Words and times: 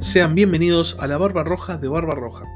Sean 0.00 0.34
bienvenidos 0.34 0.96
a 0.98 1.06
la 1.06 1.18
Barba 1.18 1.44
Roja 1.44 1.76
de 1.76 1.86
Barba 1.86 2.14
Roja, 2.14 2.46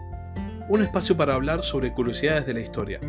un 0.70 0.82
espacio 0.82 1.14
para 1.14 1.34
hablar 1.34 1.62
sobre 1.62 1.92
curiosidades 1.92 2.46
de 2.46 2.54
la 2.54 2.60
historia. 2.60 3.00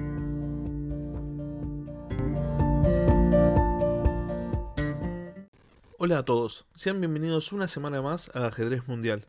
Hola 5.98 6.18
a 6.18 6.26
todos, 6.26 6.66
sean 6.74 7.00
bienvenidos 7.00 7.54
una 7.54 7.70
semana 7.70 8.02
más 8.02 8.30
a 8.36 8.48
Ajedrez 8.48 8.86
Mundial. 8.90 9.26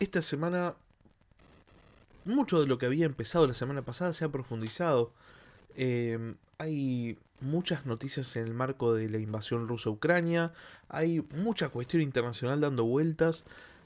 Esta 0.00 0.22
semana, 0.22 0.74
mucho 2.24 2.58
de 2.62 2.66
lo 2.66 2.78
que 2.78 2.86
había 2.86 3.04
empezado 3.04 3.46
la 3.46 3.52
semana 3.52 3.82
pasada 3.82 4.14
se 4.14 4.24
ha 4.24 4.30
profundizado. 4.30 5.12
Eh, 5.76 6.34
hay 6.56 7.18
muchas 7.42 7.84
noticias 7.84 8.34
en 8.36 8.46
el 8.46 8.54
marco 8.54 8.94
de 8.94 9.10
la 9.10 9.18
invasión 9.18 9.68
rusa 9.68 9.90
a 9.90 9.92
Ucrania, 9.92 10.54
hay 10.88 11.22
mucha 11.36 11.68
cuestión 11.68 12.00
internacional 12.00 12.62
dando 12.62 12.86
vueltas, 12.86 13.44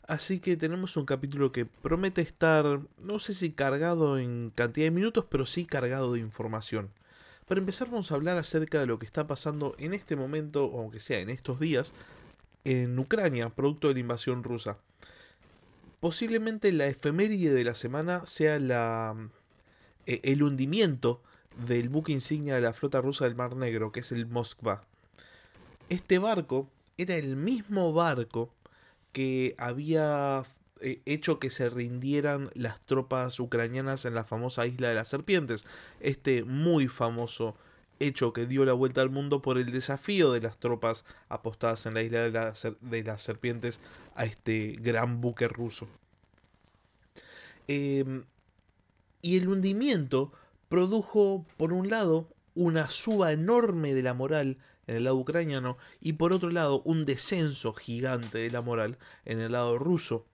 así 0.09 0.41
que 0.41 0.57
tenemos 0.57 0.97
un 0.97 1.05
capítulo 1.05 1.53
que 1.53 1.67
promete 1.67 2.23
estar, 2.23 2.80
no 2.99 3.19
sé 3.19 3.35
si 3.35 3.53
cargado 3.53 4.19
en 4.19 4.51
cantidad 4.55 4.87
de 4.87 4.91
minutos, 4.91 5.27
pero 5.30 5.47
sí 5.47 5.66
cargado 5.66 6.15
de 6.15 6.21
información. 6.21 6.91
Para 7.47 7.61
empezar 7.61 7.89
vamos 7.89 8.11
a 8.11 8.15
hablar 8.15 8.39
acerca 8.39 8.80
de 8.80 8.87
lo 8.87 8.99
que 8.99 9.07
está 9.07 9.27
pasando 9.27 9.77
en 9.79 9.95
este 9.95 10.16
momento, 10.16 10.65
o 10.65 10.80
aunque 10.80 10.99
sea 10.99 11.21
en 11.21 11.30
estos 11.30 11.61
días, 11.61 11.93
en 12.65 12.99
Ucrania, 12.99 13.51
producto 13.51 13.89
de 13.89 13.95
la 13.95 14.01
invasión 14.01 14.43
rusa. 14.43 14.79
Posiblemente 16.01 16.73
la 16.73 16.87
efeméride 16.87 17.52
de 17.52 17.65
la 17.65 17.75
semana 17.75 18.25
sea 18.25 18.59
la, 18.59 19.15
eh, 20.07 20.21
el 20.25 20.43
hundimiento 20.43 21.23
del 21.66 21.91
buque 21.91 22.13
insignia 22.13 22.55
de 22.55 22.63
la 22.63 22.73
flota 22.73 23.01
rusa 23.02 23.25
del 23.25 23.35
Mar 23.35 23.57
Negro, 23.57 23.93
que 23.93 24.01
es 24.01 24.13
el 24.13 24.27
Moskva. 24.27 24.85
Este 25.91 26.19
barco 26.19 26.71
era 26.97 27.15
el 27.16 27.37
mismo 27.37 27.93
barco 27.93 28.52
que 29.19 29.57
había 29.59 30.45
eh, 30.80 31.02
hecho 31.05 31.41
que 31.41 31.51
se 31.51 31.69
rindieran 31.69 32.51
las 32.55 32.80
tropas 32.87 33.41
ucranianas 33.41 34.05
en 34.05 34.15
la 34.15 34.23
famosa 34.23 34.65
isla 34.65 34.91
de 34.91 34.95
las 34.95 35.09
serpientes. 35.09 35.66
Este 35.99 36.45
muy 36.45 36.87
famoso 36.87 37.57
hecho 37.99 38.33
que 38.33 38.47
dio 38.47 38.65
la 38.65 38.75
vuelta 38.75 39.01
al 39.01 39.10
mundo 39.10 39.43
por 39.43 39.59
el 39.59 39.73
desafío 39.73 40.30
de 40.30 40.41
las 40.41 40.60
tropas 40.60 41.05
apostadas 41.29 41.85
en 41.87 41.95
la 41.95 42.02
isla 42.02 42.30
de, 42.80 43.02
las 43.02 43.23
serpientes 43.23 43.80
a 44.15 44.25
este 44.25 44.77
gran 44.79 45.21
buque 45.21 45.49
ruso. 45.49 45.88
Em, 47.66 48.23
y 49.21 49.37
el 49.37 49.49
hundimiento 49.49 50.30
produjo, 50.69 51.45
por 51.57 51.73
un 51.73 51.91
lado, 51.91 52.29
una 52.55 52.88
suba 52.88 53.32
enorme 53.32 53.95
de 53.95 54.03
la 54.05 54.15
moral 54.15 54.59
en 54.89 54.97
el 54.97 55.05
lado 55.05 55.17
ucraniano 55.17 55.79
y 56.01 56.15
por 56.15 56.33
otro 56.33 56.51
lado 56.51 56.83
un 56.85 57.05
descenso 57.05 57.73
gigante 57.75 58.39
de 58.39 58.51
la 58.51 58.63
moral 58.63 58.99
en 59.25 59.39
el 59.41 59.53
lado 59.53 59.79
ruso. 59.79 60.27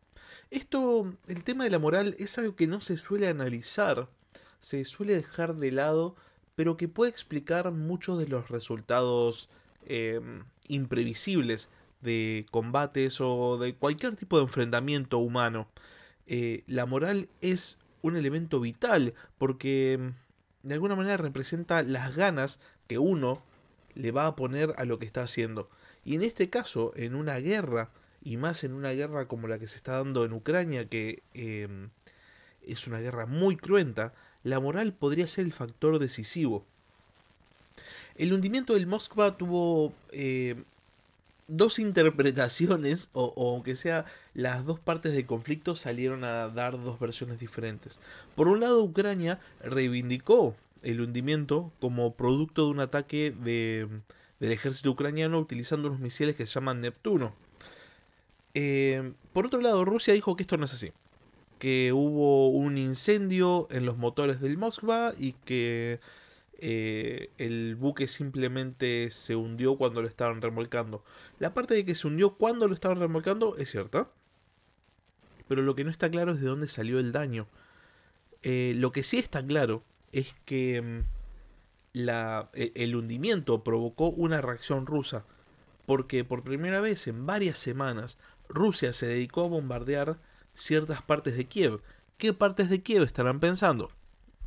Esto, 0.51 1.13
el 1.27 1.43
tema 1.43 1.65
de 1.65 1.71
la 1.71 1.79
moral 1.79 2.15
es 2.19 2.39
algo 2.39 2.57
que 2.57 2.67
no 2.67 2.81
se 2.81 2.97
suele 2.97 3.29
analizar, 3.29 4.09
se 4.61 4.85
suele 4.85 5.15
dejar 5.15 5.57
de 5.57 5.73
lado, 5.73 6.15
pero 6.55 6.77
que 6.77 6.89
puede 6.89 7.11
explicar 7.11 7.73
muchos 7.73 8.19
de 8.19 8.29
los 8.29 8.49
resultados 8.49 9.51
em, 9.85 10.45
imprevisibles 10.69 11.69
de 12.01 12.47
combates 12.51 13.21
o 13.21 13.59
de 13.59 13.75
cualquier 13.75 14.15
tipo 14.15 14.37
de 14.37 14.45
enfrentamiento 14.45 15.19
humano. 15.19 15.67
Eh, 16.27 16.63
la 16.67 16.87
moral 16.87 17.29
es 17.41 17.81
un 18.03 18.17
elemento 18.17 18.61
vital 18.61 19.15
porque 19.39 20.13
de 20.63 20.75
alguna 20.75 20.95
manera 20.95 21.17
representa 21.17 21.83
las 21.83 22.15
ganas 22.15 22.61
que 22.87 22.99
uno 22.99 23.43
le 23.95 24.11
va 24.11 24.27
a 24.27 24.37
poner 24.37 24.73
a 24.77 24.85
lo 24.85 24.99
que 24.99 25.07
está 25.07 25.23
haciendo. 25.23 25.69
Y 26.05 26.15
en 26.15 26.23
este 26.23 26.51
caso, 26.51 26.93
en 26.97 27.15
una 27.15 27.37
guerra, 27.37 27.91
y 28.23 28.37
más 28.37 28.65
en 28.65 28.73
una 28.73 28.91
guerra 28.91 29.27
como 29.27 29.49
la 29.49 29.59
que 29.59 29.69
se 29.69 29.77
está 29.77 29.93
dando 29.93 30.25
en 30.25 30.33
Ucrania, 30.33 30.89
que 30.89 31.23
em, 31.35 31.91
es 32.67 32.87
una 32.87 33.01
guerra 33.01 33.27
muy 33.27 33.57
cruenta, 33.57 34.15
la 34.43 34.61
moral 34.61 34.93
podría 34.93 35.29
ser 35.29 35.47
el 35.47 35.53
factor 35.53 35.99
decisivo. 35.99 36.65
El 38.17 38.33
hundimiento 38.33 38.75
del 38.75 38.87
Moskva 38.87 39.37
tuvo 39.37 39.93
eh, 40.13 40.63
dos 41.49 41.79
interpretaciones, 41.79 43.11
o, 43.13 43.53
aunque 43.53 43.77
sea 43.77 44.05
las 44.35 44.65
dos 44.65 44.79
partes 44.81 45.13
del 45.13 45.27
conflicto 45.27 45.77
salieron 45.77 46.25
a 46.25 46.49
dar 46.49 46.81
dos 46.81 46.99
versiones 46.99 47.39
diferentes. 47.39 47.99
Por 48.37 48.49
un 48.49 48.61
lado, 48.61 48.83
Ucrania 48.83 49.41
reivindicó 49.61 50.57
el 50.85 51.01
hundimiento 51.01 51.73
como 51.81 52.15
producto 52.15 52.67
de 52.67 52.71
un 52.71 52.81
ataque 52.81 53.33
de, 53.33 53.89
del 54.39 54.53
ejército 54.53 54.91
ucraniano 54.91 55.39
utilizando 55.39 55.89
unos 55.89 56.01
misiles 56.01 56.37
que 56.37 56.47
se 56.47 56.53
llaman 56.53 56.81
Neptuno. 56.81 57.35
Eh, 58.53 59.15
por 59.33 59.47
otro 59.47 59.61
lado, 59.61 59.85
Rusia 59.85 60.15
dijo 60.15 60.37
que 60.37 60.43
esto 60.43 60.57
no 60.57 60.67
es 60.67 60.75
así. 60.75 60.93
Que 61.59 61.93
hubo 61.93 62.49
un 62.51 62.79
incendio 62.79 63.67
en 63.71 63.87
los 63.87 63.97
motores 63.97 64.41
del 64.41 64.59
Moskva 64.59 65.13
y 65.19 65.33
que 65.33 66.01
eh, 66.59 67.31
el 67.39 67.77
buque 67.77 68.07
simplemente 68.07 69.11
se 69.11 69.35
hundió 69.35 69.77
cuando 69.77 70.03
lo 70.03 70.09
estaban 70.09 70.43
remolcando. 70.43 71.03
La 71.39 71.55
parte 71.55 71.75
de 71.75 71.85
que 71.85 71.95
se 71.95 72.07
hundió 72.07 72.35
cuando 72.35 72.69
lo 72.69 72.75
estaban 72.75 73.01
remolcando 73.01 73.57
es 73.57 73.71
cierta. 73.71 74.09
Pero 75.49 75.63
lo 75.63 75.75
que 75.75 75.85
no 75.85 75.91
está 75.91 76.11
claro 76.11 76.33
es 76.33 76.41
de 76.41 76.47
dónde 76.47 76.69
salió 76.69 76.99
el 76.99 77.13
daño. 77.13 77.49
Eh, 78.43 78.75
lo 78.77 78.93
que 78.93 79.03
sí 79.03 79.19
está 79.19 79.45
claro 79.45 79.83
es 80.15 80.35
que 80.45 80.81
mm, 80.81 81.01
la, 81.93 82.51
e, 82.55 82.73
el 82.77 82.97
hundimiento 82.97 83.63
provocó 83.65 84.09
una 84.09 84.41
reacción 84.41 84.87
rusa. 84.87 85.25
Porque 85.87 86.25
por 86.25 86.43
primera 86.43 86.81
vez 86.81 87.07
en 87.09 87.27
varias 87.27 87.59
semanas 87.59 88.19
Rusia 88.49 88.93
se 88.93 89.07
dedicó 89.07 89.45
a 89.45 89.49
bombardear 89.49 90.19
ciertas 90.55 91.03
partes 91.03 91.37
de 91.37 91.45
Kiev. 91.47 91.81
¿Qué 92.17 92.33
partes 92.33 92.71
de 92.71 92.83
Kiev 92.83 93.03
estarán 93.03 93.41
pensando? 93.41 93.91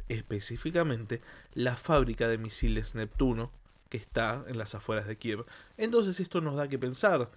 específicamente 0.10 1.22
la 1.54 1.76
fábrica 1.76 2.28
de 2.28 2.38
misiles 2.38 2.96
Neptuno 2.96 3.52
que 3.90 3.98
está 3.98 4.44
en 4.48 4.58
las 4.58 4.76
afueras 4.76 5.08
de 5.08 5.18
Kiev. 5.18 5.46
Entonces 5.78 6.20
esto 6.20 6.42
nos 6.42 6.56
da 6.56 6.68
que 6.68 6.80
pensar. 6.80 7.30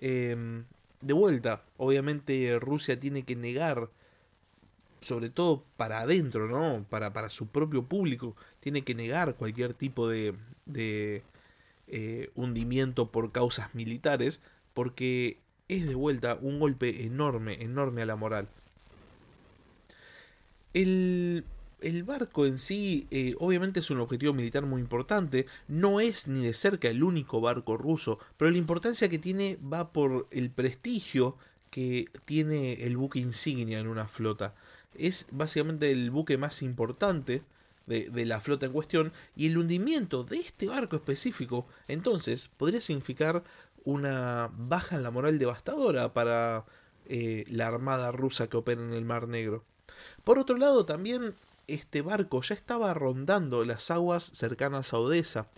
Em, 0.00 0.64
de 1.00 1.14
vuelta, 1.14 1.64
obviamente 1.76 2.58
Rusia 2.58 2.98
tiene 3.00 3.24
que 3.24 3.36
negar, 3.36 3.90
sobre 5.04 5.30
todo 5.30 5.64
para 5.76 6.00
adentro, 6.00 6.48
¿no? 6.48 6.84
Para, 6.88 7.12
para 7.12 7.30
su 7.30 7.46
propio 7.46 7.84
público, 7.84 8.36
tiene 8.60 8.82
que 8.82 8.94
negar 8.94 9.36
cualquier 9.36 9.74
tipo 9.74 10.08
de, 10.08 10.34
de 10.66 11.22
eh, 11.88 12.30
hundimiento 12.34 13.10
por 13.10 13.32
causas 13.32 13.74
militares, 13.74 14.42
porque 14.72 15.38
es 15.68 15.86
de 15.86 15.94
vuelta 15.94 16.38
un 16.40 16.58
golpe 16.58 17.04
enorme, 17.04 17.62
enorme 17.62 18.02
a 18.02 18.06
la 18.06 18.16
moral. 18.16 18.48
El 20.72 21.44
el 21.84 22.02
barco 22.02 22.46
en 22.46 22.58
sí 22.58 23.06
eh, 23.10 23.34
obviamente 23.38 23.80
es 23.80 23.90
un 23.90 24.00
objetivo 24.00 24.32
militar 24.32 24.64
muy 24.64 24.80
importante, 24.80 25.46
no 25.68 26.00
es 26.00 26.26
ni 26.26 26.44
de 26.44 26.54
cerca 26.54 26.88
el 26.88 27.02
único 27.02 27.40
barco 27.40 27.76
ruso, 27.76 28.18
pero 28.36 28.50
la 28.50 28.58
importancia 28.58 29.08
que 29.08 29.18
tiene 29.18 29.58
va 29.60 29.92
por 29.92 30.26
el 30.30 30.50
prestigio 30.50 31.36
que 31.70 32.08
tiene 32.24 32.84
el 32.84 32.96
buque 32.96 33.18
insignia 33.18 33.80
en 33.80 33.88
una 33.88 34.08
flota. 34.08 34.54
Es 34.96 35.26
básicamente 35.30 35.90
el 35.90 36.10
buque 36.10 36.38
más 36.38 36.62
importante 36.62 37.42
de, 37.86 38.24
la 38.24 38.40
flota 38.40 38.66
en 38.66 38.72
cuestión 38.72 39.12
y 39.36 39.46
el 39.46 39.58
hundimiento 39.58 40.24
de 40.24 40.38
este 40.38 40.68
barco 40.68 40.96
específico 40.96 41.66
entonces 41.86 42.48
podría 42.56 42.80
significar 42.80 43.44
una 43.84 44.50
baja 44.56 44.96
en 44.96 45.02
la 45.02 45.10
moral 45.10 45.38
devastadora 45.38 46.14
para 46.14 46.64
eh, 47.06 47.44
la 47.48 47.66
armada 47.66 48.10
rusa 48.12 48.48
que 48.48 48.56
opera 48.56 48.80
en 48.80 48.94
el 48.94 49.04
Mar 49.04 49.28
Negro. 49.28 49.64
Por 50.24 50.38
otro 50.38 50.56
lado, 50.56 50.86
también 50.86 51.34
este 51.66 52.02
barco 52.02 52.40
ya 52.40 52.54
estaba 52.54 52.94
rondando 52.94 53.64
las 53.64 53.90
aguas 53.90 54.24
cercanas 54.24 54.92
a 54.92 54.98
Odessa. 54.98 55.48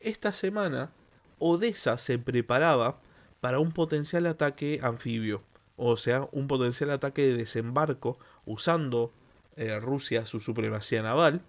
Esta 0.00 0.32
semana, 0.32 0.90
Odessa 1.38 1.98
se 1.98 2.18
preparaba 2.18 3.00
para 3.40 3.58
un 3.58 3.72
potencial 3.72 4.26
ataque 4.26 4.80
anfibio, 4.82 5.42
o 5.76 5.96
sea, 5.96 6.28
un 6.32 6.46
potencial 6.46 6.90
ataque 6.90 7.22
de 7.22 7.36
desembarco 7.36 8.18
usando 8.46 9.12
eh, 9.56 9.78
Rusia 9.80 10.26
su 10.26 10.40
supremacía 10.40 11.02
naval. 11.02 11.42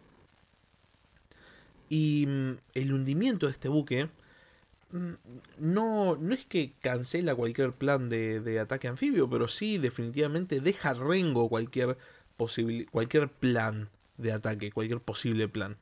Y 1.90 2.26
mm, 2.28 2.52
el 2.74 2.94
hundimiento 2.94 3.46
de 3.46 3.52
este 3.52 3.70
buque 3.70 4.10
mm, 4.92 5.14
no, 5.60 6.16
no 6.16 6.34
es 6.34 6.46
que 6.46 6.74
cancela 6.82 7.36
cualquier 7.36 7.74
plan 7.74 8.10
de, 8.10 8.40
de, 8.42 8.60
ataque 8.60 8.88
anfibio, 8.88 9.30
pero 9.30 9.48
sí 9.48 9.78
definitivamente 9.78 10.60
deja 10.60 10.94
rengo 10.94 11.50
cualquier, 11.50 11.98
cualquier 12.92 13.30
plan 13.30 13.90
de 14.18 14.32
ataque, 14.32 14.72
cualquier 14.72 15.00
posible 15.00 15.48
plan. 15.48 15.78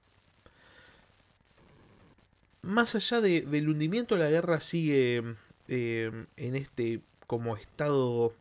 Más 2.62 2.96
allá 2.96 3.20
del 3.20 3.68
hundimiento, 3.68 4.16
la 4.16 4.30
guerra 4.30 4.62
sigue 4.62 5.36
eh, 5.68 6.26
en 6.38 6.56
este 6.56 7.02
como 7.34 7.58
estado 7.58 8.32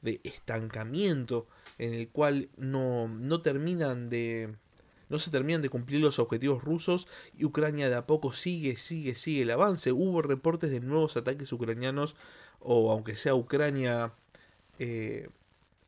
de 0.00 0.18
estancamiento 0.24 1.46
en 1.76 1.92
el 1.92 2.08
cual 2.08 2.48
no, 2.56 3.06
no 3.06 3.42
terminan 3.42 4.08
de 4.08 4.54
no 5.10 5.18
se 5.18 5.30
terminan 5.30 5.60
de 5.60 5.68
cumplir 5.68 6.00
los 6.00 6.18
objetivos 6.18 6.64
rusos 6.64 7.06
y 7.36 7.44
Ucrania 7.44 7.90
de 7.90 7.96
a 7.96 8.06
poco 8.06 8.32
sigue, 8.32 8.78
sigue, 8.78 9.14
sigue 9.14 9.42
el 9.42 9.50
avance. 9.50 9.92
Hubo 9.92 10.22
reportes 10.22 10.70
de 10.70 10.80
nuevos 10.80 11.18
ataques 11.18 11.52
ucranianos 11.52 12.16
o 12.60 12.90
aunque 12.90 13.16
sea 13.16 13.34
Ucrania 13.34 14.14
eh, 14.78 15.28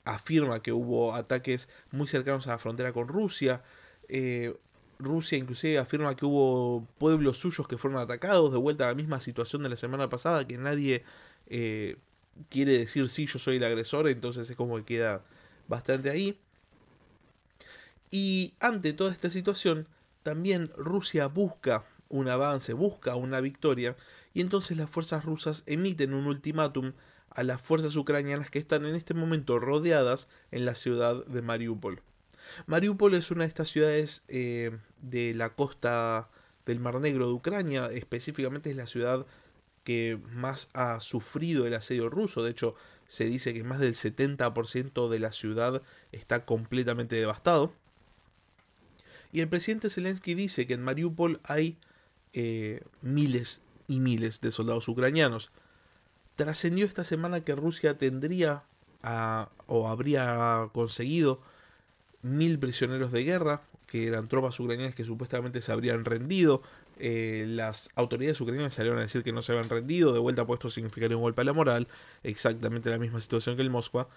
afirma 0.05 0.60
que 0.60 0.72
hubo 0.72 1.14
ataques 1.14 1.70
muy 1.90 2.06
cercanos 2.06 2.46
a 2.48 2.50
la 2.50 2.58
frontera 2.58 2.93
con 2.93 3.08
Rusia. 3.08 3.62
Eh, 4.08 4.55
Rusia 4.98 5.38
inclusive 5.38 5.78
afirma 5.78 6.16
que 6.16 6.26
hubo 6.26 6.87
pueblos 6.98 7.38
suyos 7.38 7.66
que 7.66 7.78
fueron 7.78 7.98
atacados, 7.98 8.52
de 8.52 8.58
vuelta 8.58 8.84
a 8.84 8.88
la 8.88 8.94
misma 8.94 9.20
situación 9.20 9.62
de 9.62 9.70
la 9.70 9.76
semana 9.76 10.10
pasada, 10.10 10.46
que 10.46 10.58
nadie 10.58 11.05
eh, 11.46 11.96
quiere 12.49 12.79
decir 12.79 13.08
sí, 13.08 13.26
yo 13.26 13.38
soy 13.38 13.56
el 13.56 13.64
agresor, 13.64 14.08
entonces 14.08 14.49
es 14.49 14.56
como 14.56 14.76
que 14.76 14.84
queda 14.84 15.25
bastante 15.69 16.11
ahí. 16.11 16.38
Y 18.11 18.55
ante 18.61 18.93
toda 18.93 19.12
esta 19.12 19.31
situación, 19.31 19.88
también 20.23 20.70
Rusia 20.76 21.29
busca 21.29 21.84
un 22.08 22.29
avance, 22.29 22.75
busca 22.75 23.17
una 23.17 23.40
victoria, 23.40 23.96
y 24.34 24.40
entonces 24.40 24.76
las 24.76 24.90
fuerzas 24.90 25.25
rusas 25.25 25.62
emiten 25.67 26.14
un 26.14 26.26
ultimátum 26.26 26.93
a 27.31 27.43
las 27.43 27.61
fuerzas 27.61 27.96
ucranianas 27.96 28.50
que 28.50 28.58
están 28.58 28.84
en 28.84 28.94
este 28.94 29.14
momento 29.14 29.58
rodeadas 29.58 30.29
en 30.50 30.64
la 30.64 30.75
ciudad 30.75 31.25
de 31.25 31.43
Mariupol. 31.43 32.02
Mariupol 32.67 33.14
es 33.14 33.31
una 33.31 33.44
de 33.44 33.49
estas 33.49 33.69
ciudades 33.69 34.25
eh, 34.29 34.76
de 35.00 35.32
la 35.34 35.50
costa 35.55 36.29
del 36.67 36.81
Mar 36.81 37.00
Negro 37.00 37.26
de 37.26 37.32
Ucrania, 37.32 37.87
específicamente 37.87 38.70
es 38.70 38.76
la 38.76 38.87
ciudad 38.87 39.26
que 39.84 40.19
más 40.32 40.69
ha 40.75 41.00
sufrido 41.00 41.67
el 41.67 41.75
asedio 41.75 42.08
ruso, 42.08 42.43
de 42.43 42.50
hecho 42.50 42.75
se 43.06 43.25
dice 43.25 43.52
que 43.52 43.64
más 43.64 43.79
del 43.79 43.94
70% 43.94 45.08
de 45.08 45.19
la 45.19 45.32
ciudad 45.32 45.82
está 46.12 46.44
completamente 46.44 47.17
devastado. 47.17 47.73
Y 49.32 49.40
el 49.40 49.49
presidente 49.49 49.90
Zelensky 49.90 50.34
dice 50.34 50.67
que 50.67 50.75
en 50.75 50.82
Mariupol 50.82 51.40
hay 51.44 51.79
eh, 52.32 52.82
miles 53.02 53.62
y 53.88 54.00
miles 54.00 54.40
de 54.40 54.50
soldados 54.50 54.88
ucranianos. 54.88 55.50
Trascendió 56.37 56.87
esta 56.87 57.05
semana 57.05 57.43
que 57.43 57.55
Rusia 57.55 57.99
tendría 57.99 58.64
o 59.67 59.88
habría 59.88 60.69
conseguido 60.73 61.40
mil 62.23 62.58
prisioneros 62.58 63.11
de 63.12 63.25
guerra, 63.25 63.62
que 63.87 64.06
eran 64.06 64.29
tropas 64.29 64.58
ucranianas 64.61 64.94
que 64.94 65.05
supuestamente 65.05 65.61
se 65.61 65.73
habrían 65.73 66.05
rendido. 66.05 66.62
Eh, 66.98 67.46
las 67.48 67.90
autoridades 67.94 68.40
ucranianas 68.40 68.74
salieron 68.74 68.98
a 68.98 69.02
decir 69.02 69.22
que 69.22 69.32
no 69.32 69.42
se 69.42 69.52
habían 69.52 69.68
rendido, 69.68 70.12
de 70.12 70.18
vuelta 70.18 70.46
puesto 70.46 70.70
significaría 70.70 71.16
un 71.16 71.22
golpe 71.22 71.40
a 71.40 71.44
la 71.44 71.52
moral, 71.52 71.88
exactamente 72.22 72.90
la 72.90 72.98
misma 72.98 73.20
situación 73.20 73.56
que 73.56 73.62
el 73.62 73.70
Moskva. 73.70 74.08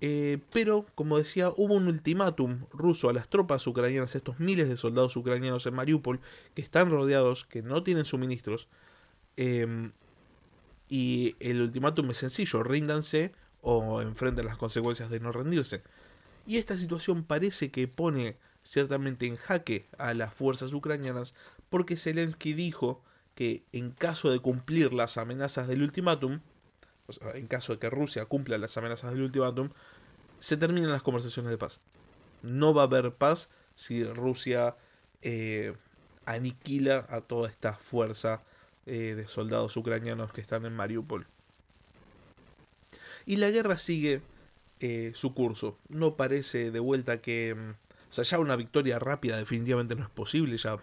Eh, 0.00 0.38
pero, 0.52 0.86
como 0.94 1.18
decía, 1.18 1.50
hubo 1.56 1.74
un 1.74 1.86
ultimátum 1.86 2.66
ruso 2.72 3.08
a 3.08 3.12
las 3.12 3.28
tropas 3.28 3.66
ucranianas, 3.66 4.14
estos 4.14 4.38
miles 4.38 4.68
de 4.68 4.76
soldados 4.76 5.16
ucranianos 5.16 5.66
en 5.66 5.74
Mariupol, 5.74 6.20
que 6.54 6.62
están 6.62 6.90
rodeados, 6.90 7.44
que 7.44 7.62
no 7.62 7.82
tienen 7.82 8.04
suministros. 8.04 8.68
Em, 9.36 9.92
y 10.88 11.36
el 11.40 11.60
ultimátum 11.60 12.10
es 12.10 12.18
sencillo, 12.18 12.62
ríndanse 12.62 13.32
o 13.62 14.02
enfrenten 14.02 14.46
las 14.46 14.56
consecuencias 14.58 15.10
de 15.10 15.20
no 15.20 15.32
rendirse. 15.32 15.82
Y 16.46 16.58
esta 16.58 16.76
situación 16.76 17.24
parece 17.24 17.70
que 17.70 17.88
pone 17.88 18.36
ciertamente 18.62 19.26
en 19.26 19.36
jaque 19.36 19.86
a 19.98 20.14
las 20.14 20.34
fuerzas 20.34 20.72
ucranianas 20.72 21.34
porque 21.74 21.96
Zelensky 21.96 22.52
dijo 22.52 23.02
que 23.34 23.64
en 23.72 23.90
caso 23.90 24.30
de 24.30 24.38
cumplir 24.38 24.92
las 24.92 25.18
amenazas 25.18 25.66
del 25.66 25.82
ultimátum, 25.82 26.38
en 27.34 27.48
caso 27.48 27.72
de 27.72 27.80
que 27.80 27.90
Rusia 27.90 28.26
cumpla 28.26 28.58
las 28.58 28.76
amenazas 28.76 29.10
del 29.10 29.22
ultimátum, 29.22 29.70
se 30.38 30.56
terminan 30.56 30.92
las 30.92 31.02
conversaciones 31.02 31.50
de 31.50 31.58
paz. 31.58 31.80
No 32.42 32.74
va 32.74 32.82
a 32.82 32.84
haber 32.84 33.12
paz 33.14 33.50
si 33.74 34.04
Rusia 34.04 34.76
eh, 35.22 35.74
aniquila 36.26 37.08
a 37.08 37.22
toda 37.22 37.50
esta 37.50 37.74
fuerza 37.74 38.44
eh, 38.86 39.14
de 39.16 39.26
soldados 39.26 39.76
ucranianos 39.76 40.32
que 40.32 40.42
están 40.42 40.66
en 40.66 40.76
Mariupol. 40.76 41.26
Y 43.26 43.34
la 43.34 43.50
guerra 43.50 43.78
sigue 43.78 44.22
eh, 44.78 45.10
su 45.16 45.34
curso. 45.34 45.76
No 45.88 46.14
parece 46.14 46.70
de 46.70 46.78
vuelta 46.78 47.20
que... 47.20 47.56
Mm, 47.56 47.70
o 48.10 48.14
sea, 48.14 48.22
ya 48.22 48.38
una 48.38 48.54
victoria 48.54 49.00
rápida 49.00 49.36
definitivamente 49.36 49.96
no 49.96 50.04
es 50.04 50.10
posible, 50.10 50.56
ya 50.56 50.78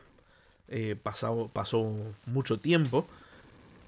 eh, 0.71 0.95
pasó, 0.95 1.51
pasó 1.53 1.93
mucho 2.25 2.59
tiempo. 2.59 3.05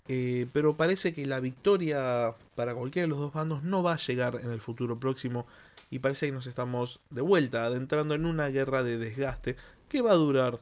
Eh, 0.09 0.47
pero 0.51 0.75
parece 0.75 1.13
que 1.13 1.25
la 1.25 1.39
victoria 1.39 2.35
para 2.55 2.75
cualquiera 2.75 3.05
de 3.05 3.09
los 3.09 3.19
dos 3.19 3.33
bandos 3.33 3.63
no 3.63 3.81
va 3.81 3.93
a 3.93 3.97
llegar 3.97 4.37
en 4.43 4.51
el 4.51 4.59
futuro 4.59 4.99
próximo 4.99 5.47
y 5.89 5.99
parece 5.99 6.25
que 6.25 6.33
nos 6.33 6.45
estamos 6.45 6.99
de 7.09 7.21
vuelta 7.21 7.65
adentrando 7.65 8.13
en 8.13 8.25
una 8.25 8.47
guerra 8.47 8.83
de 8.83 8.97
desgaste 8.97 9.55
que 9.87 10.01
va 10.01 10.11
a 10.11 10.15
durar 10.15 10.59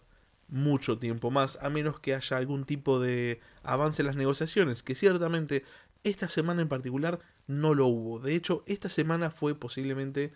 mucho 0.48 1.00
tiempo 1.00 1.32
más, 1.32 1.58
a 1.62 1.70
menos 1.70 2.00
que 2.00 2.14
haya 2.14 2.38
algún 2.38 2.66
tipo 2.66 3.00
de 3.00 3.40
avance 3.64 4.04
en 4.04 4.08
las 4.08 4.16
negociaciones, 4.16 4.84
que 4.84 4.94
ciertamente 4.94 5.64
esta 6.04 6.30
semana 6.30 6.62
en 6.62 6.68
particular 6.68 7.20
no 7.48 7.74
lo 7.74 7.88
hubo. 7.88 8.20
De 8.20 8.36
hecho, 8.36 8.64
esta 8.68 8.90
semana 8.90 9.32
fue 9.32 9.56
posiblemente 9.56 10.34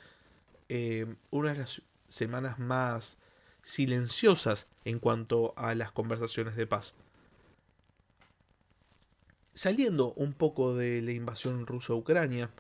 eh, 0.69 1.05
una 1.29 1.53
de 1.53 1.59
las 1.59 1.81
semanas 2.07 2.57
más 2.57 3.17
silenciosas 3.65 4.67
en 4.85 4.99
cuanto 4.99 5.53
a 5.57 5.75
las 5.75 5.91
conversaciones 5.91 6.55
de 6.55 6.67
paz. 6.67 6.95
Saliendo 9.53 10.13
un 10.13 10.33
poco 10.33 10.75
de 10.75 11.01
la 11.01 11.11
invasión 11.11 11.65
rusa 11.65 11.93
a 11.93 11.95
Ucrania, 11.95 12.51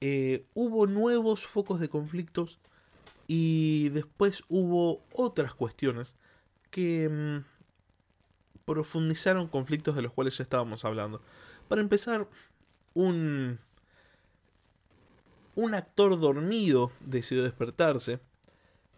eh, 0.00 0.44
hubo 0.52 0.86
nuevos 0.86 1.46
focos 1.46 1.80
de 1.80 1.88
conflictos 1.88 2.58
y 3.26 3.90
después 3.90 4.42
hubo 4.48 5.02
otras 5.12 5.54
cuestiones 5.54 6.16
que 6.70 7.08
mm, 7.08 7.44
profundizaron 8.64 9.48
conflictos 9.48 9.94
de 9.94 10.02
los 10.02 10.12
cuales 10.12 10.36
ya 10.36 10.42
estábamos 10.42 10.84
hablando. 10.84 11.22
Para 11.68 11.80
empezar, 11.80 12.28
un, 12.92 13.60
un 15.54 15.74
actor 15.74 16.18
dormido 16.18 16.90
decidió 17.00 17.44
despertarse, 17.44 18.18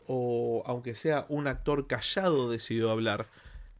o 0.07 0.63
aunque 0.67 0.95
sea 0.95 1.27
un 1.29 1.47
actor 1.47 1.87
callado 1.87 2.51
decidió 2.51 2.91
hablar, 2.91 3.29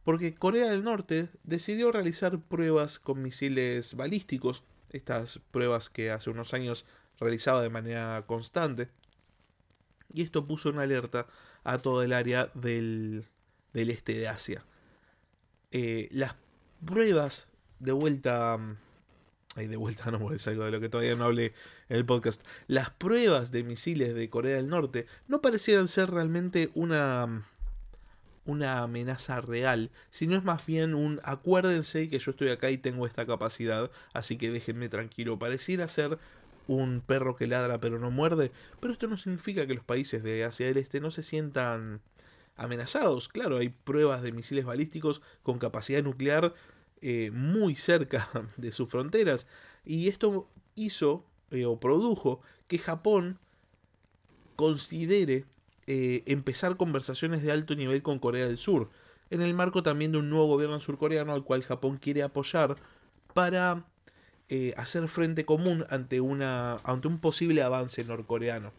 porque 0.03 0.35
Corea 0.35 0.69
del 0.69 0.83
Norte 0.83 1.29
decidió 1.43 1.91
realizar 1.91 2.39
pruebas 2.39 2.99
con 2.99 3.21
misiles 3.21 3.95
balísticos, 3.95 4.63
estas 4.91 5.39
pruebas 5.51 5.89
que 5.89 6.11
hace 6.11 6.29
unos 6.29 6.53
años 6.53 6.85
realizaba 7.19 7.61
de 7.61 7.69
manera 7.69 8.23
constante, 8.25 8.89
y 10.13 10.21
esto 10.21 10.47
puso 10.47 10.69
en 10.69 10.79
alerta 10.79 11.27
a 11.63 11.79
todo 11.79 12.03
el 12.03 12.13
área 12.13 12.49
del, 12.53 13.25
del 13.73 13.89
este 13.89 14.13
de 14.13 14.27
Asia. 14.27 14.65
Eh, 15.71 16.07
las 16.11 16.35
pruebas 16.85 17.47
de 17.79 17.91
vuelta. 17.91 18.57
Ay, 19.57 19.67
de 19.67 19.75
vuelta 19.75 20.11
no 20.11 20.31
es 20.31 20.47
algo 20.47 20.65
de 20.65 20.71
lo 20.71 20.79
que 20.79 20.87
todavía 20.87 21.15
no 21.15 21.25
hablé 21.25 21.53
en 21.89 21.97
el 21.97 22.05
podcast. 22.05 22.43
Las 22.67 22.91
pruebas 22.91 23.51
de 23.51 23.63
misiles 23.63 24.13
de 24.13 24.29
Corea 24.29 24.55
del 24.55 24.69
Norte 24.69 25.07
no 25.27 25.41
parecieran 25.41 25.87
ser 25.87 26.11
realmente 26.11 26.69
una. 26.75 27.45
Una 28.45 28.79
amenaza 28.83 29.41
real, 29.41 29.91
sino 30.09 30.37
es 30.37 30.43
más 30.45 30.65
bien 30.65 30.95
un 30.95 31.19
acuérdense 31.23 32.07
que 32.07 32.17
yo 32.17 32.31
estoy 32.31 32.47
acá 32.47 32.71
y 32.71 32.77
tengo 32.77 33.05
esta 33.05 33.25
capacidad, 33.25 33.91
así 34.13 34.37
que 34.37 34.51
déjenme 34.51 34.87
tranquilo. 34.87 35.37
Pareciera 35.37 35.85
ser 35.89 36.17
un 36.65 37.03
perro 37.05 37.35
que 37.35 37.45
ladra 37.45 37.81
pero 37.81 37.99
no 37.99 38.09
muerde, 38.09 38.53
pero 38.79 38.93
esto 38.93 39.07
no 39.07 39.17
significa 39.17 39.67
que 39.67 39.73
los 39.73 39.83
países 39.83 40.23
de 40.23 40.45
Asia 40.45 40.67
del 40.67 40.77
Este 40.77 41.01
no 41.01 41.11
se 41.11 41.23
sientan 41.23 41.99
amenazados. 42.55 43.27
Claro, 43.27 43.57
hay 43.57 43.67
pruebas 43.67 44.21
de 44.21 44.31
misiles 44.31 44.63
balísticos 44.63 45.21
con 45.43 45.59
capacidad 45.59 46.01
nuclear 46.01 46.53
eh, 47.01 47.31
muy 47.31 47.75
cerca 47.75 48.29
de 48.57 48.71
sus 48.71 48.89
fronteras. 48.89 49.47
Y 49.85 50.07
esto 50.07 50.47
hizo 50.75 51.25
eh, 51.51 51.65
o 51.65 51.79
produjo 51.79 52.41
que 52.67 52.77
Japón 52.77 53.39
considere 54.55 55.45
eh, 55.85 56.23
empezar 56.25 56.77
conversaciones 56.77 57.43
de 57.43 57.51
alto 57.51 57.75
nivel 57.75 58.01
con 58.01 58.19
Corea 58.19 58.47
del 58.47 58.57
Sur, 58.57 58.89
en 59.29 59.41
el 59.41 59.53
marco 59.53 59.83
también 59.83 60.11
de 60.11 60.17
un 60.17 60.29
nuevo 60.29 60.47
gobierno 60.47 60.79
surcoreano 60.79 61.33
al 61.33 61.43
cual 61.43 61.63
Japón 61.63 61.97
quiere 61.97 62.23
apoyar 62.23 62.77
para 63.33 63.85
hacer 64.77 65.09
frente 65.09 65.43
común 65.43 65.85
ante, 65.89 66.21
una, 66.21 66.77
ante 66.85 67.09
un 67.09 67.19
posible 67.19 67.61
avance 67.61 68.05
norcoreano. 68.05 68.71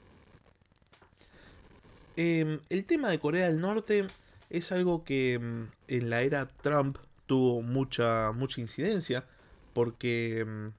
Em, 2.20 2.58
el 2.68 2.84
tema 2.84 3.10
de 3.10 3.20
Corea 3.20 3.46
del 3.46 3.60
Norte 3.60 4.08
es 4.50 4.72
algo 4.72 5.04
que 5.04 5.34
em, 5.34 5.68
en 5.87 6.10
la 6.10 6.22
era 6.22 6.48
Trump 6.48 6.98
tuvo 7.28 7.62
mucha, 7.62 8.32
mucha 8.32 8.61
incidencia, 8.61 9.25
porque 9.73 10.40
em, 10.40 10.73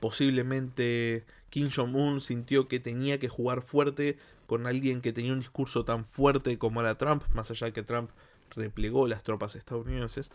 posiblemente 0.00 1.24
Kim 1.48 1.70
Jong-un 1.74 2.20
sintió 2.20 2.68
que 2.68 2.80
tenía 2.80 3.18
que 3.18 3.30
jugar 3.30 3.62
fuerte 3.62 4.18
con 4.46 4.66
alguien 4.66 5.00
que 5.00 5.14
tenía 5.14 5.32
un 5.32 5.40
discurso 5.40 5.86
tan 5.86 6.04
fuerte 6.04 6.58
como 6.58 6.82
era 6.82 6.98
Trump, 6.98 7.22
más 7.32 7.50
allá 7.50 7.68
de 7.68 7.72
que 7.72 7.82
Trump 7.82 8.10
replegó 8.50 9.08
las 9.08 9.22
tropas 9.22 9.56
estadounidenses. 9.56 10.30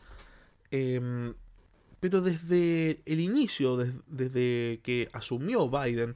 pero 2.00 2.22
desde 2.22 3.00
el 3.06 3.20
inicio, 3.20 3.78
desde 4.08 4.80
que 4.84 5.10
asumió 5.14 5.70
Biden, 5.70 6.16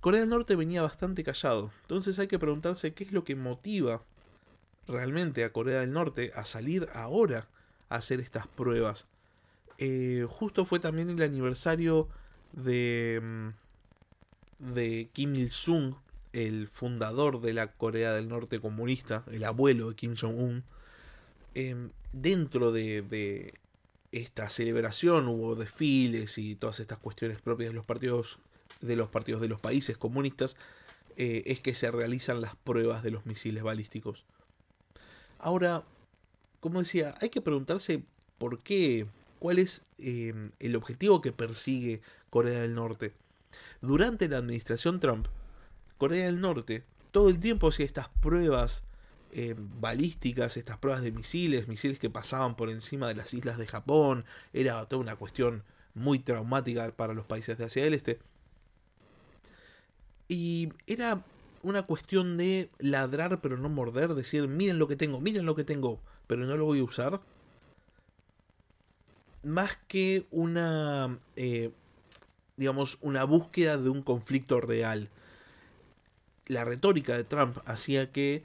Corea 0.00 0.20
del 0.20 0.30
Norte 0.30 0.56
venía 0.56 0.82
bastante 0.82 1.22
callado. 1.22 1.70
Entonces 1.82 2.18
hay 2.18 2.26
que 2.26 2.38
preguntarse 2.38 2.94
qué 2.94 3.04
es 3.04 3.12
lo 3.12 3.24
que 3.24 3.36
motiva 3.36 4.02
realmente 4.88 5.44
a 5.44 5.52
Corea 5.52 5.80
del 5.80 5.92
Norte 5.92 6.32
a 6.34 6.44
salir 6.44 6.88
ahora 6.92 7.48
hacer 7.96 8.20
estas 8.20 8.46
pruebas. 8.46 9.06
Eh, 9.78 10.26
justo 10.28 10.64
fue 10.64 10.80
también 10.80 11.10
el 11.10 11.22
aniversario 11.22 12.08
de, 12.52 13.20
mm, 13.22 14.72
de 14.74 15.08
Kim 15.12 15.34
Il-sung, 15.34 15.94
el 16.32 16.68
fundador 16.68 17.40
de 17.40 17.52
la 17.52 17.72
Corea 17.72 18.12
del 18.12 18.28
Norte 18.28 18.60
comunista, 18.60 19.24
el 19.30 19.44
abuelo 19.44 19.90
de 19.90 19.96
Kim 19.96 20.16
Jong-un, 20.16 20.64
em, 21.54 21.90
dentro 22.12 22.72
de, 22.72 23.54
esta 24.12 24.50
celebración 24.50 25.26
hubo 25.28 25.54
desfiles 25.54 26.36
y 26.36 26.54
todas 26.54 26.80
estas 26.80 26.98
cuestiones 26.98 27.40
propias 27.40 27.70
de 27.70 27.74
los 27.74 27.86
partidos 27.86 28.38
de 28.82 28.94
los 28.94 29.08
partidos 29.08 29.40
de 29.40 29.48
los 29.48 29.58
países 29.58 29.96
comunistas 29.96 30.56
eh, 31.16 31.44
es 31.46 31.60
que 31.60 31.74
se 31.74 31.90
realizan 31.90 32.40
las 32.40 32.56
pruebas 32.56 33.02
de 33.02 33.10
los 33.10 33.26
misiles 33.26 33.62
balísticos. 33.62 34.24
Ahora, 35.38 35.84
como 36.62 36.78
decía, 36.78 37.14
hay 37.20 37.28
que 37.28 37.42
preguntarse 37.42 38.04
por 38.38 38.62
qué, 38.62 39.06
cuál 39.38 39.58
es 39.58 39.82
em, 39.98 40.52
el 40.60 40.76
objetivo 40.76 41.20
que 41.20 41.32
persigue 41.32 42.00
Corea 42.30 42.60
del 42.60 42.74
Norte. 42.74 43.12
Durante 43.82 44.28
la 44.28 44.38
administración 44.38 45.00
Trump, 45.00 45.26
Corea 45.98 46.24
del 46.24 46.40
Norte 46.40 46.84
todo 47.12 47.28
el 47.28 47.38
tiempo 47.38 47.68
hacía 47.68 47.86
estas 47.86 48.08
pruebas 48.08 48.84
eh, 49.32 49.54
balísticas, 49.56 50.56
estas 50.56 50.78
pruebas 50.78 51.02
de 51.02 51.12
misiles, 51.12 51.68
misiles 51.68 51.98
que 51.98 52.10
pasaban 52.10 52.56
por 52.56 52.70
encima 52.70 53.06
de 53.06 53.14
las 53.14 53.34
islas 53.34 53.58
de 53.58 53.66
Japón. 53.66 54.24
Era 54.52 54.84
toda 54.86 55.02
una 55.02 55.16
cuestión 55.16 55.62
muy 55.94 56.18
traumática 56.18 56.90
para 56.96 57.12
los 57.12 57.26
países 57.26 57.58
de 57.58 57.64
Asia 57.64 57.84
del 57.84 57.94
Este. 57.94 58.18
Y 60.26 60.70
era 60.86 61.22
una 61.62 61.82
cuestión 61.82 62.36
de 62.38 62.70
ladrar 62.78 63.40
pero 63.42 63.58
no 63.58 63.68
morder, 63.68 64.14
decir, 64.14 64.48
miren 64.48 64.78
lo 64.78 64.88
que 64.88 64.96
tengo, 64.96 65.20
miren 65.20 65.44
lo 65.44 65.54
que 65.54 65.64
tengo, 65.64 66.00
pero 66.26 66.44
no 66.46 66.56
lo 66.56 66.64
voy 66.64 66.80
a 66.80 66.84
usar. 66.84 67.20
Más 69.42 69.78
que 69.88 70.26
una, 70.30 71.18
eh, 71.36 71.70
digamos, 72.56 72.98
una 73.00 73.24
búsqueda 73.24 73.76
de 73.76 73.90
un 73.90 74.02
conflicto 74.02 74.60
real 74.60 75.08
la 76.46 76.64
retórica 76.64 77.16
de 77.16 77.24
Trump 77.24 77.58
hacía 77.64 78.12
que 78.12 78.44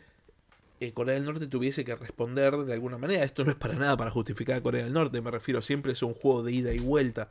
eh, 0.79 0.93
Corea 0.93 1.15
del 1.15 1.25
Norte 1.25 1.47
tuviese 1.47 1.83
que 1.83 1.95
responder 1.95 2.55
de 2.55 2.73
alguna 2.73 2.97
manera. 2.97 3.23
Esto 3.23 3.43
no 3.43 3.51
es 3.51 3.57
para 3.57 3.75
nada 3.75 3.97
para 3.97 4.11
justificar 4.11 4.57
a 4.57 4.63
Corea 4.63 4.83
del 4.83 4.93
Norte, 4.93 5.21
me 5.21 5.31
refiero, 5.31 5.61
siempre 5.61 5.91
es 5.93 6.03
un 6.03 6.13
juego 6.13 6.43
de 6.43 6.53
ida 6.53 6.73
y 6.73 6.79
vuelta. 6.79 7.29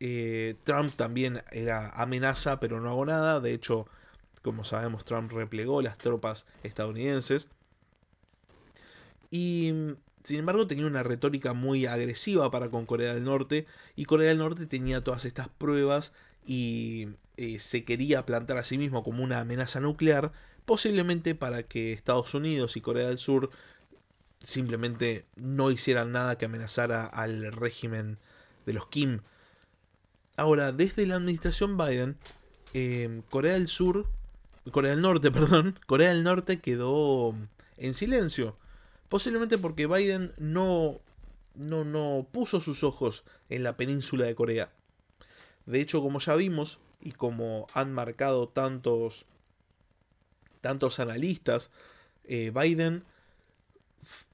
Eh, 0.00 0.56
Trump 0.64 0.94
también 0.94 1.42
era 1.52 1.90
amenaza, 1.90 2.60
pero 2.60 2.80
no 2.80 2.90
hago 2.90 3.06
nada. 3.06 3.40
De 3.40 3.54
hecho, 3.54 3.86
como 4.42 4.64
sabemos, 4.64 5.04
Trump 5.04 5.32
replegó 5.32 5.82
las 5.82 5.98
tropas 5.98 6.46
estadounidenses. 6.62 7.48
Y 9.34 9.96
sin 10.22 10.38
embargo 10.38 10.68
tenía 10.68 10.86
una 10.86 11.02
retórica 11.02 11.54
muy 11.54 11.86
agresiva 11.86 12.52
para 12.52 12.70
con 12.70 12.86
Corea 12.86 13.14
del 13.14 13.24
Norte. 13.24 13.66
Y 13.96 14.04
Corea 14.04 14.28
del 14.28 14.38
Norte 14.38 14.66
tenía 14.66 15.02
todas 15.02 15.24
estas 15.24 15.48
pruebas 15.48 16.12
y 16.46 17.08
eh, 17.36 17.58
se 17.58 17.84
quería 17.84 18.24
plantar 18.26 18.58
a 18.58 18.62
sí 18.62 18.78
mismo 18.78 19.02
como 19.02 19.24
una 19.24 19.40
amenaza 19.40 19.80
nuclear, 19.80 20.30
posiblemente 20.66 21.34
para 21.34 21.64
que 21.64 21.92
Estados 21.92 22.32
Unidos 22.32 22.76
y 22.76 22.80
Corea 22.80 23.08
del 23.08 23.18
Sur 23.18 23.50
simplemente 24.40 25.26
no 25.34 25.72
hicieran 25.72 26.12
nada 26.12 26.38
que 26.38 26.44
amenazara 26.44 27.04
al 27.04 27.50
régimen 27.50 28.18
de 28.66 28.72
los 28.72 28.86
Kim. 28.86 29.22
Ahora, 30.36 30.70
desde 30.70 31.08
la 31.08 31.16
administración 31.16 31.76
Biden, 31.76 32.18
eh, 32.72 33.22
Corea 33.30 33.54
del 33.54 33.66
Sur, 33.66 34.06
Corea 34.70 34.92
del 34.92 35.00
Norte, 35.00 35.30
perdón, 35.32 35.76
Corea 35.86 36.10
del 36.10 36.22
Norte 36.22 36.60
quedó 36.60 37.34
en 37.78 37.94
silencio. 37.94 38.56
Posiblemente 39.08 39.58
porque 39.58 39.86
Biden 39.86 40.32
no, 40.38 41.00
no, 41.54 41.84
no 41.84 42.26
puso 42.32 42.60
sus 42.60 42.84
ojos 42.84 43.24
en 43.48 43.62
la 43.62 43.76
península 43.76 44.24
de 44.24 44.34
Corea. 44.34 44.72
De 45.66 45.80
hecho, 45.80 46.02
como 46.02 46.18
ya 46.18 46.34
vimos, 46.34 46.78
y 47.00 47.12
como 47.12 47.66
han 47.74 47.92
marcado 47.92 48.48
tantos, 48.48 49.26
tantos 50.60 50.98
analistas, 50.98 51.70
eh, 52.24 52.50
Biden 52.54 53.04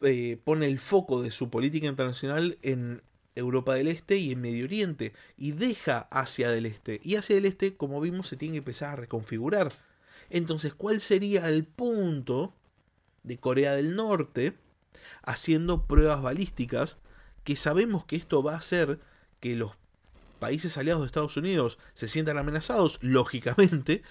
eh, 0.03 0.39
pone 0.43 0.67
el 0.67 0.79
foco 0.79 1.21
de 1.21 1.31
su 1.31 1.51
política 1.51 1.89
internacional 1.89 2.59
en 2.63 3.03
Europa 3.35 3.75
del 3.75 3.89
Este 3.89 4.17
y 4.17 4.33
en 4.33 4.41
Medio 4.41 4.65
Oriente, 4.65 5.13
y 5.37 5.53
deja 5.53 6.09
Asia 6.11 6.51
del 6.51 6.67
Este. 6.67 7.01
Y 7.03 7.17
Asia 7.17 7.35
del 7.35 7.47
Este, 7.47 7.75
como 7.75 8.01
vimos, 8.01 8.29
se 8.29 8.37
tiene 8.37 8.55
que 8.55 8.59
empezar 8.59 8.91
a 8.91 8.97
reconfigurar. 8.97 9.73
Entonces, 10.31 10.73
¿cuál 10.75 11.01
sería 11.01 11.49
el 11.49 11.65
punto 11.65 12.55
de 13.23 13.39
Corea 13.39 13.75
del 13.75 13.95
Norte 13.95 14.55
haciendo 15.23 15.87
pruebas 15.87 16.23
balísticas? 16.23 16.99
Que 17.45 17.57
sabemos 17.57 18.05
que 18.05 18.17
esto 18.17 18.43
va 18.43 18.55
a 18.55 18.59
hacer 18.59 19.01
que 19.41 19.57
los 19.57 19.73
países 20.39 20.77
aliados 20.77 21.03
de 21.03 21.07
Estados 21.07 21.37
Unidos 21.37 21.79
se 21.95 22.09
sientan 22.09 22.39
amenazados, 22.39 22.99
lógicamente, 23.03 24.03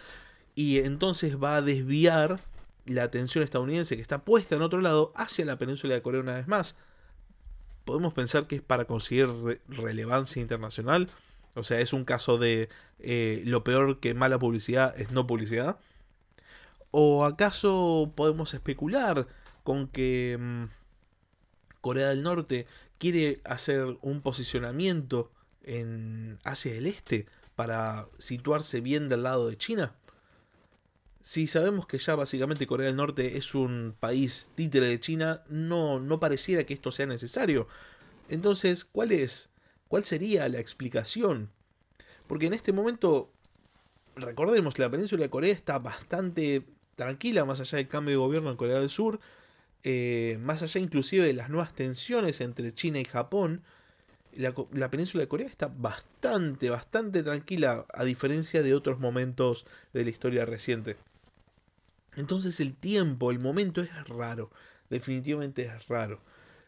y 0.55 0.79
entonces 0.79 1.41
va 1.41 1.57
a 1.57 1.61
desviar 1.61 2.39
la 2.85 3.03
atención 3.03 3.43
estadounidense 3.43 3.95
que 3.95 4.01
está 4.01 4.23
puesta 4.23 4.55
en 4.55 4.61
otro 4.61 4.81
lado 4.81 5.11
hacia 5.15 5.45
la 5.45 5.57
península 5.57 5.93
de 5.93 6.01
Corea 6.01 6.21
una 6.21 6.35
vez 6.35 6.47
más. 6.47 6.75
Podemos 7.85 8.13
pensar 8.13 8.47
que 8.47 8.57
es 8.57 8.61
para 8.61 8.85
conseguir 8.85 9.29
relevancia 9.67 10.41
internacional. 10.41 11.09
O 11.55 11.63
sea, 11.63 11.79
es 11.79 11.93
un 11.93 12.05
caso 12.05 12.37
de 12.37 12.69
eh, 12.99 13.41
lo 13.45 13.63
peor 13.63 13.99
que 13.99 14.13
mala 14.13 14.39
publicidad 14.39 14.99
es 14.99 15.11
no 15.11 15.27
publicidad. 15.27 15.79
¿O 16.91 17.25
acaso 17.25 18.13
podemos 18.15 18.53
especular 18.53 19.27
con 19.63 19.87
que 19.87 20.37
mm, 20.39 20.63
Corea 21.81 22.09
del 22.09 22.23
Norte 22.23 22.65
quiere 22.97 23.41
hacer 23.45 23.97
un 24.01 24.21
posicionamiento 24.21 25.31
en 25.63 26.39
Asia 26.43 26.73
del 26.73 26.87
Este 26.87 27.27
para 27.55 28.07
situarse 28.17 28.81
bien 28.81 29.07
del 29.07 29.23
lado 29.23 29.49
de 29.49 29.57
China? 29.57 29.95
Si 31.21 31.47
sabemos 31.47 31.85
que 31.85 31.99
ya 31.99 32.15
básicamente 32.15 32.65
Corea 32.65 32.87
del 32.87 32.95
Norte 32.95 33.37
es 33.37 33.53
un 33.53 33.95
país 33.99 34.49
títere 34.55 34.87
de 34.87 34.99
China, 34.99 35.43
no, 35.47 35.99
no 35.99 36.19
pareciera 36.19 36.63
que 36.63 36.73
esto 36.73 36.91
sea 36.91 37.05
necesario. 37.05 37.67
Entonces, 38.29 38.85
¿cuál 38.85 39.11
es? 39.11 39.49
¿Cuál 39.87 40.05
sería 40.05 40.47
la 40.49 40.59
explicación? 40.59 41.51
Porque 42.25 42.47
en 42.47 42.53
este 42.53 42.73
momento, 42.73 43.31
recordemos, 44.15 44.79
la 44.79 44.89
península 44.89 45.23
de 45.23 45.29
Corea 45.29 45.53
está 45.53 45.77
bastante 45.77 46.65
tranquila, 46.99 47.45
más 47.45 47.61
allá 47.61 47.77
del 47.77 47.87
cambio 47.87 48.11
de 48.11 48.17
gobierno 48.17 48.51
en 48.51 48.57
Corea 48.57 48.79
del 48.79 48.89
Sur, 48.89 49.21
eh, 49.83 50.37
más 50.41 50.61
allá 50.61 50.81
inclusive 50.81 51.25
de 51.25 51.33
las 51.33 51.49
nuevas 51.49 51.73
tensiones 51.73 52.41
entre 52.41 52.73
China 52.73 52.99
y 52.99 53.05
Japón, 53.05 53.63
la, 54.33 54.91
península 54.91 55.23
de 55.23 55.29
Corea 55.29 55.47
está 55.47 55.67
bastante, 55.67 56.69
bastante 56.69 57.23
tranquila, 57.23 57.85
a 57.93 58.03
diferencia 58.03 58.61
de 58.61 58.75
otros 58.75 58.99
momentos 58.99 59.65
de 59.93 60.03
la 60.03 60.09
historia 60.09 60.45
reciente. 60.45 60.97
Entonces 62.17 62.59
el 62.59 62.75
tiempo, 62.75 63.31
el 63.31 63.39
momento 63.39 63.81
es 63.81 64.07
raro, 64.09 64.51
definitivamente 64.89 65.65
es 65.65 65.87
raro. 65.87 66.19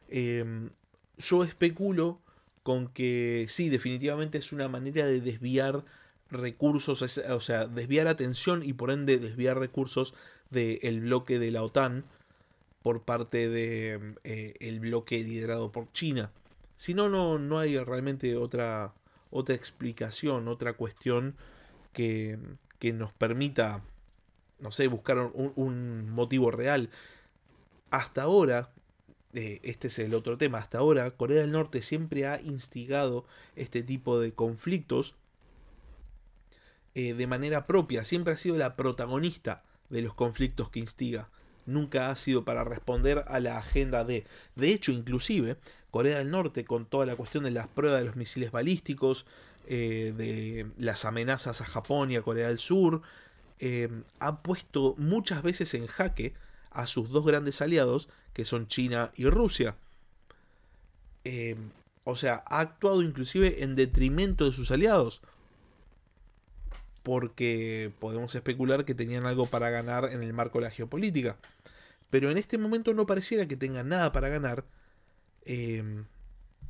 Em, 0.08 0.70
yo 1.18 1.44
especulo 1.44 2.22
con 2.64 2.88
que 2.88 3.48
sí, 3.50 3.68
definitivamente 3.68 4.38
es 4.38 4.54
una 4.54 4.70
manera 4.70 5.06
de 5.06 5.20
desviar 5.20 5.84
recursos, 6.32 7.02
o 7.02 7.40
sea, 7.42 7.66
desviar 7.68 8.08
atención 8.08 8.64
y 8.64 8.74
por 8.74 8.92
ende 8.92 9.18
desviar 9.18 9.60
recursos 9.60 10.14
del 10.50 11.02
bloque 11.02 11.40
de 11.40 11.52
la 11.52 11.64
OTAN 11.64 12.06
por 12.82 13.04
parte 13.04 13.50
del 13.50 14.16
de, 14.16 14.56
eh, 14.60 14.80
bloque 14.80 15.24
liderado 15.24 15.72
por 15.72 15.92
China. 15.92 16.32
Si 16.78 16.94
no, 16.94 17.10
no, 17.10 17.60
hay 17.60 17.78
realmente 17.78 18.36
otra, 18.36 18.94
otra 19.30 19.56
explicación, 19.56 20.48
otra 20.48 20.74
cuestión 20.74 21.36
que, 21.94 22.40
nos 22.94 23.14
permita, 23.14 23.84
no 24.60 24.72
sé, 24.72 24.88
buscar 24.88 25.20
un, 25.34 26.10
motivo 26.10 26.50
real. 26.50 26.90
Hasta 27.92 28.24
ahora, 28.24 28.72
eh, 29.34 29.60
este 29.64 29.90
es 29.90 30.00
el 30.00 30.16
otro 30.16 30.38
tema, 30.38 30.58
hasta 30.58 30.80
ahora 30.80 31.12
Corea 31.12 31.42
del 31.42 31.52
Norte 31.52 31.82
siempre 31.82 32.26
ha 32.26 32.42
instigado 32.42 33.26
este 33.56 33.84
tipo 33.84 34.20
de 34.20 34.34
conflictos 34.34 35.16
eh, 36.94 37.14
de 37.14 37.28
manera 37.28 37.66
propia, 37.68 38.04
siempre 38.04 38.34
ha 38.34 38.38
sido 38.38 38.58
la 38.58 38.76
protagonista 38.76 39.64
de 39.90 40.02
los 40.02 40.14
conflictos 40.14 40.70
que 40.70 40.80
instiga. 40.80 41.30
Nunca 41.66 42.10
ha 42.10 42.16
sido 42.16 42.44
para 42.44 42.64
responder 42.64 43.24
a 43.28 43.40
la 43.40 43.58
agenda 43.58 44.04
de... 44.04 44.26
De 44.56 44.74
hecho, 44.74 44.92
inclusive, 44.92 45.58
Corea 45.90 46.18
del 46.18 46.32
Norte 46.32 46.66
con 46.66 46.86
toda 46.86 47.06
la 47.06 47.16
cuestión 47.16 47.44
de 47.44 47.52
las 47.52 47.68
pruebas 47.68 48.02
de 48.02 48.08
los 48.08 48.16
misiles 48.16 48.52
balísticos, 48.52 49.26
eh, 49.68 50.14
de 50.18 50.68
las 50.78 51.06
amenazas 51.06 51.62
a 51.62 51.66
Japón 51.66 52.12
y 52.12 52.16
a 52.16 52.24
Corea 52.24 52.48
del 52.48 52.58
Sur, 52.58 53.02
eh, 53.60 53.90
ha 54.20 54.42
puesto 54.42 54.96
muchas 54.98 55.44
veces 55.44 55.74
en 55.76 55.88
jaque 55.88 56.34
a 56.72 56.88
sus 56.88 57.10
dos 57.10 57.26
grandes 57.26 57.62
aliados, 57.62 58.10
que 58.34 58.44
son 58.44 58.68
China 58.68 59.12
y 59.16 59.26
Rusia. 59.26 59.76
O 62.04 62.16
sea, 62.16 62.44
ha 62.48 62.62
actuado 62.62 63.04
inclusive 63.04 63.64
en 63.64 63.76
detrimento 63.76 64.46
de 64.46 64.52
sus 64.52 64.72
aliados. 64.72 65.22
Porque 67.03 67.91
podemos 68.00 68.36
especular 68.36 68.86
que 68.86 68.96
tenían 68.96 69.25
algo 69.25 69.48
para 69.48 69.70
ganar 69.70 70.05
en 70.12 70.24
el 70.24 70.34
marco 70.34 70.60
de 70.60 70.65
la 70.65 70.72
geopolítica. 70.72 71.38
Pero 72.10 72.29
en 72.29 72.38
este 72.38 72.58
momento 72.58 72.93
no 72.93 73.05
pareciera 73.05 73.48
que 73.48 73.58
tengan 73.58 73.89
nada 73.89 74.12
para 74.12 74.29
ganar 74.29 74.65
Em, 75.46 76.05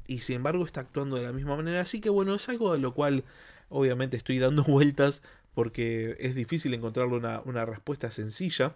y 0.07 0.19
sin 0.19 0.38
embargo 0.38 0.65
está 0.65 0.81
actuando 0.81 1.15
de 1.15 1.23
la 1.23 1.31
misma 1.31 1.55
manera. 1.55 1.81
Así 1.81 2.01
que 2.01 2.09
bueno, 2.09 2.35
es 2.35 2.50
algo 2.50 2.73
de 2.73 2.79
lo 2.79 2.93
cual 2.93 3.23
obviamente 3.69 4.17
estoy 4.17 4.39
dando 4.39 4.63
vueltas 4.67 5.21
porque 5.53 6.15
es 6.19 6.35
difícil 6.35 6.73
encontrarle 6.73 7.17
una, 7.17 7.65
respuesta 7.65 8.11
sencilla. 8.11 8.75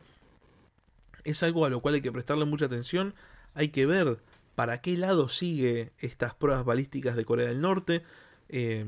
Es 1.23 1.41
algo 1.43 1.65
a 1.65 1.69
lo 1.69 1.81
cual 1.81 1.95
hay 1.95 2.01
que 2.01 2.11
prestarle 2.11 2.45
mucha 2.45 2.65
atención, 2.65 3.15
hay 3.53 3.69
que 3.69 3.85
ver 3.85 4.19
para 4.55 4.81
qué 4.81 4.95
lado 4.97 5.29
sigue 5.29 5.91
estas 5.99 6.33
pruebas 6.35 6.65
balísticas 6.65 7.15
de 7.15 7.25
Corea 7.25 7.47
del 7.47 7.61
Norte, 7.61 8.03
eh, 8.49 8.85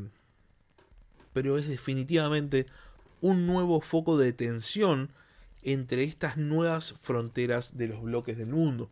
pero 1.38 1.60
es 1.60 1.68
definitivamente 1.68 2.66
un 3.22 3.46
nuevo 3.46 3.80
foco 3.80 4.18
de 4.18 4.34
tensión 4.34 5.12
entre 5.62 6.04
estas 6.04 6.36
nuevas 6.36 6.96
fronteras 7.00 7.78
de 7.78 7.90
los 7.90 8.02
bloques 8.02 8.40
del 8.40 8.48
mundo. 8.48 8.90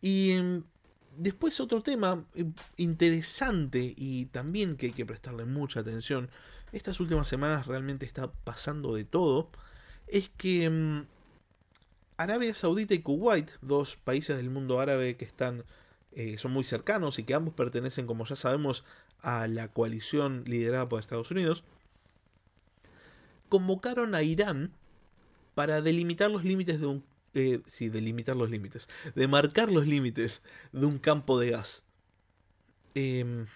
Y 0.00 0.30
em, 0.30 0.62
después 1.16 1.58
otro 1.58 1.82
tema 1.82 2.24
eh, 2.36 2.44
interesante 2.76 3.94
y 3.96 4.26
también 4.26 4.76
que 4.76 4.86
hay 4.86 4.92
que 4.92 5.04
prestarle 5.04 5.44
mucha 5.44 5.80
atención, 5.80 6.30
estas 6.70 7.00
últimas 7.00 7.26
semanas 7.26 7.66
realmente 7.66 8.06
está 8.06 8.30
pasando 8.30 8.94
de 8.94 9.04
todo, 9.04 9.50
es 10.06 10.28
que 10.28 10.66
em, 10.66 11.06
Arabia 12.16 12.54
Saudita 12.54 12.94
y 12.94 13.00
Kuwait, 13.00 13.50
dos 13.60 13.96
países 13.96 14.36
del 14.36 14.50
mundo 14.50 14.78
árabe 14.78 15.16
que 15.16 15.24
están 15.24 15.64
eh, 16.18 16.36
son 16.36 16.50
muy 16.50 16.64
cercanos 16.64 17.20
y 17.20 17.22
que 17.22 17.32
ambos 17.32 17.54
pertenecen, 17.54 18.08
como 18.08 18.24
ya 18.24 18.34
sabemos, 18.34 18.84
a 19.20 19.46
la 19.46 19.68
coalición 19.68 20.42
liderada 20.46 20.88
por 20.88 20.98
Estados 20.98 21.30
Unidos, 21.30 21.62
convocaron 23.48 24.16
a 24.16 24.24
Irán 24.24 24.72
para 25.54 25.80
delimitar 25.80 26.28
los 26.28 26.42
límites 26.42 26.80
de 26.80 26.86
un... 26.86 27.04
Eh, 27.34 27.60
sí, 27.66 27.88
delimitar 27.88 28.34
los 28.34 28.50
límites. 28.50 28.88
De 29.14 29.28
marcar 29.28 29.70
los 29.70 29.86
límites 29.86 30.42
de 30.72 30.86
un 30.86 30.98
campo 30.98 31.38
de 31.38 31.50
gas. 31.50 31.84
Em, 32.96 33.46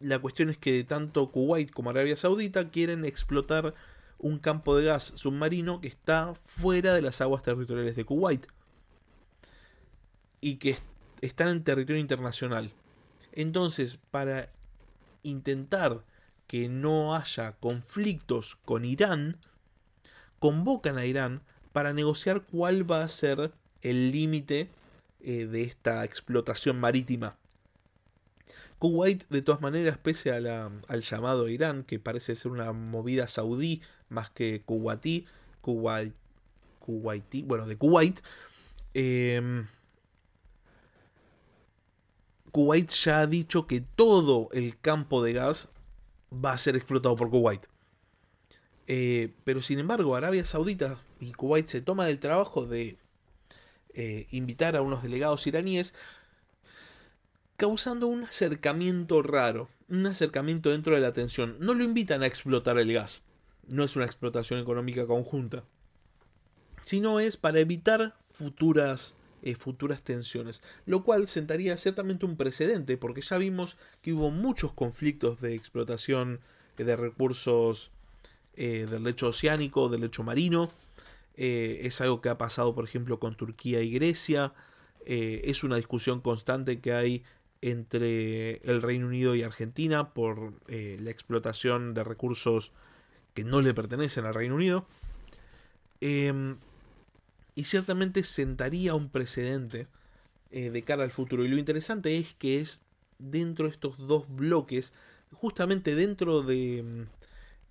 la 0.00 0.18
cuestión 0.18 0.50
es 0.50 0.58
que 0.58 0.82
tanto 0.82 1.30
Kuwait 1.30 1.70
como 1.70 1.90
Arabia 1.90 2.16
Saudita 2.16 2.70
quieren 2.70 3.04
explotar 3.04 3.72
un 4.18 4.40
campo 4.40 4.76
de 4.76 4.86
gas 4.86 5.12
submarino 5.14 5.80
que 5.80 5.86
está 5.86 6.34
fuera 6.42 6.92
de 6.92 7.02
las 7.02 7.20
aguas 7.20 7.44
territoriales 7.44 7.94
de 7.94 8.04
Kuwait. 8.04 8.48
Y 10.40 10.56
que 10.56 10.76
están 11.24 11.48
en 11.48 11.64
territorio 11.64 12.00
internacional. 12.00 12.70
Entonces, 13.32 13.98
para 14.10 14.50
intentar 15.22 16.02
que 16.46 16.68
no 16.68 17.14
haya 17.16 17.52
conflictos 17.52 18.56
con 18.64 18.84
Irán, 18.84 19.38
convocan 20.38 20.98
a 20.98 21.06
Irán 21.06 21.42
para 21.72 21.92
negociar 21.92 22.42
cuál 22.42 22.88
va 22.90 23.02
a 23.02 23.08
ser 23.08 23.52
el 23.82 24.12
límite 24.12 24.68
eh, 25.20 25.46
de 25.46 25.62
esta 25.62 26.04
explotación 26.04 26.78
marítima. 26.78 27.36
Kuwait, 28.78 29.26
de 29.30 29.40
todas 29.40 29.62
maneras, 29.62 29.96
pese 29.96 30.30
al 30.30 31.00
llamado 31.00 31.48
Irán, 31.48 31.84
que 31.84 31.98
parece 31.98 32.34
ser 32.34 32.52
una 32.52 32.72
movida 32.72 33.28
saudí 33.28 33.80
más 34.10 34.30
que 34.30 34.62
kuwaití, 34.66 35.26
Kuwait, 35.62 36.12
Kuwaití, 36.80 37.42
bueno, 37.42 37.66
de 37.66 37.76
Kuwait, 37.76 38.20
em, 38.92 39.66
Kuwait 42.54 42.88
ya 42.88 43.18
ha 43.18 43.26
dicho 43.26 43.66
que 43.66 43.80
todo 43.80 44.48
el 44.52 44.78
campo 44.78 45.24
de 45.24 45.32
gas 45.32 45.70
va 46.32 46.52
a 46.52 46.58
ser 46.58 46.76
explotado 46.76 47.16
por 47.16 47.28
Kuwait. 47.28 47.66
Eh, 48.86 49.34
pero 49.42 49.60
sin 49.60 49.80
embargo, 49.80 50.14
Arabia 50.14 50.44
Saudita 50.44 51.02
y 51.18 51.32
Kuwait 51.32 51.66
se 51.66 51.80
toma 51.80 52.06
del 52.06 52.20
trabajo 52.20 52.64
de 52.64 52.96
eh, 53.94 54.28
invitar 54.30 54.76
a 54.76 54.82
unos 54.82 55.02
delegados 55.02 55.48
iraníes, 55.48 55.94
causando 57.56 58.06
un 58.06 58.22
acercamiento 58.22 59.20
raro, 59.20 59.68
un 59.88 60.06
acercamiento 60.06 60.70
dentro 60.70 60.94
de 60.94 61.00
la 61.00 61.12
tensión. 61.12 61.56
No 61.58 61.74
lo 61.74 61.82
invitan 61.82 62.22
a 62.22 62.28
explotar 62.28 62.78
el 62.78 62.92
gas, 62.92 63.22
no 63.66 63.82
es 63.82 63.96
una 63.96 64.04
explotación 64.04 64.60
económica 64.60 65.08
conjunta, 65.08 65.64
sino 66.82 67.18
es 67.18 67.36
para 67.36 67.58
evitar 67.58 68.14
futuras, 68.32 69.16
eh, 69.44 69.54
futuras 69.54 70.02
tensiones, 70.02 70.62
lo 70.86 71.04
cual 71.04 71.28
sentaría 71.28 71.76
ciertamente 71.76 72.26
un 72.26 72.36
precedente, 72.36 72.96
porque 72.96 73.20
ya 73.20 73.38
vimos 73.38 73.76
que 74.02 74.12
hubo 74.12 74.32
muchos 74.32 74.72
conflictos 74.72 75.40
de 75.40 75.54
explotación 75.54 76.40
de 76.76 76.96
recursos 76.96 77.92
eh, 78.56 78.86
del 78.88 79.02
lecho 79.02 79.28
oceánico, 79.28 79.88
del 79.88 80.02
lecho 80.02 80.22
marino. 80.22 80.70
Eh, 81.36 81.80
es 81.82 82.00
algo 82.00 82.20
que 82.20 82.28
ha 82.28 82.38
pasado, 82.38 82.74
por 82.74 82.84
ejemplo, 82.84 83.18
con 83.18 83.36
Turquía 83.36 83.82
y 83.82 83.90
Grecia. 83.90 84.52
Eh, 85.06 85.42
es 85.44 85.64
una 85.64 85.76
discusión 85.76 86.20
constante 86.20 86.80
que 86.80 86.92
hay 86.92 87.24
entre 87.60 88.56
el 88.58 88.82
Reino 88.82 89.06
Unido 89.06 89.34
y 89.34 89.42
Argentina 89.42 90.12
por 90.12 90.52
la 90.68 91.10
explotación 91.10 91.94
de 91.94 92.04
recursos 92.04 92.72
que 93.32 93.42
no 93.42 93.62
le 93.62 93.72
pertenecen 93.72 94.26
al 94.26 94.34
Reino 94.34 94.54
Unido. 94.54 94.86
Y 97.54 97.64
ciertamente 97.64 98.24
sentaría 98.24 98.94
un 98.94 99.08
precedente 99.10 99.86
de 100.50 100.82
cara 100.82 101.02
al 101.02 101.10
futuro. 101.10 101.44
Y 101.44 101.48
lo 101.48 101.58
interesante 101.58 102.16
es 102.16 102.34
que 102.34 102.60
es 102.60 102.82
dentro 103.18 103.66
de 103.66 103.72
estos 103.72 103.98
dos 103.98 104.24
bloques, 104.28 104.92
justamente 105.32 105.94
dentro 105.94 106.42
de, 106.42 107.06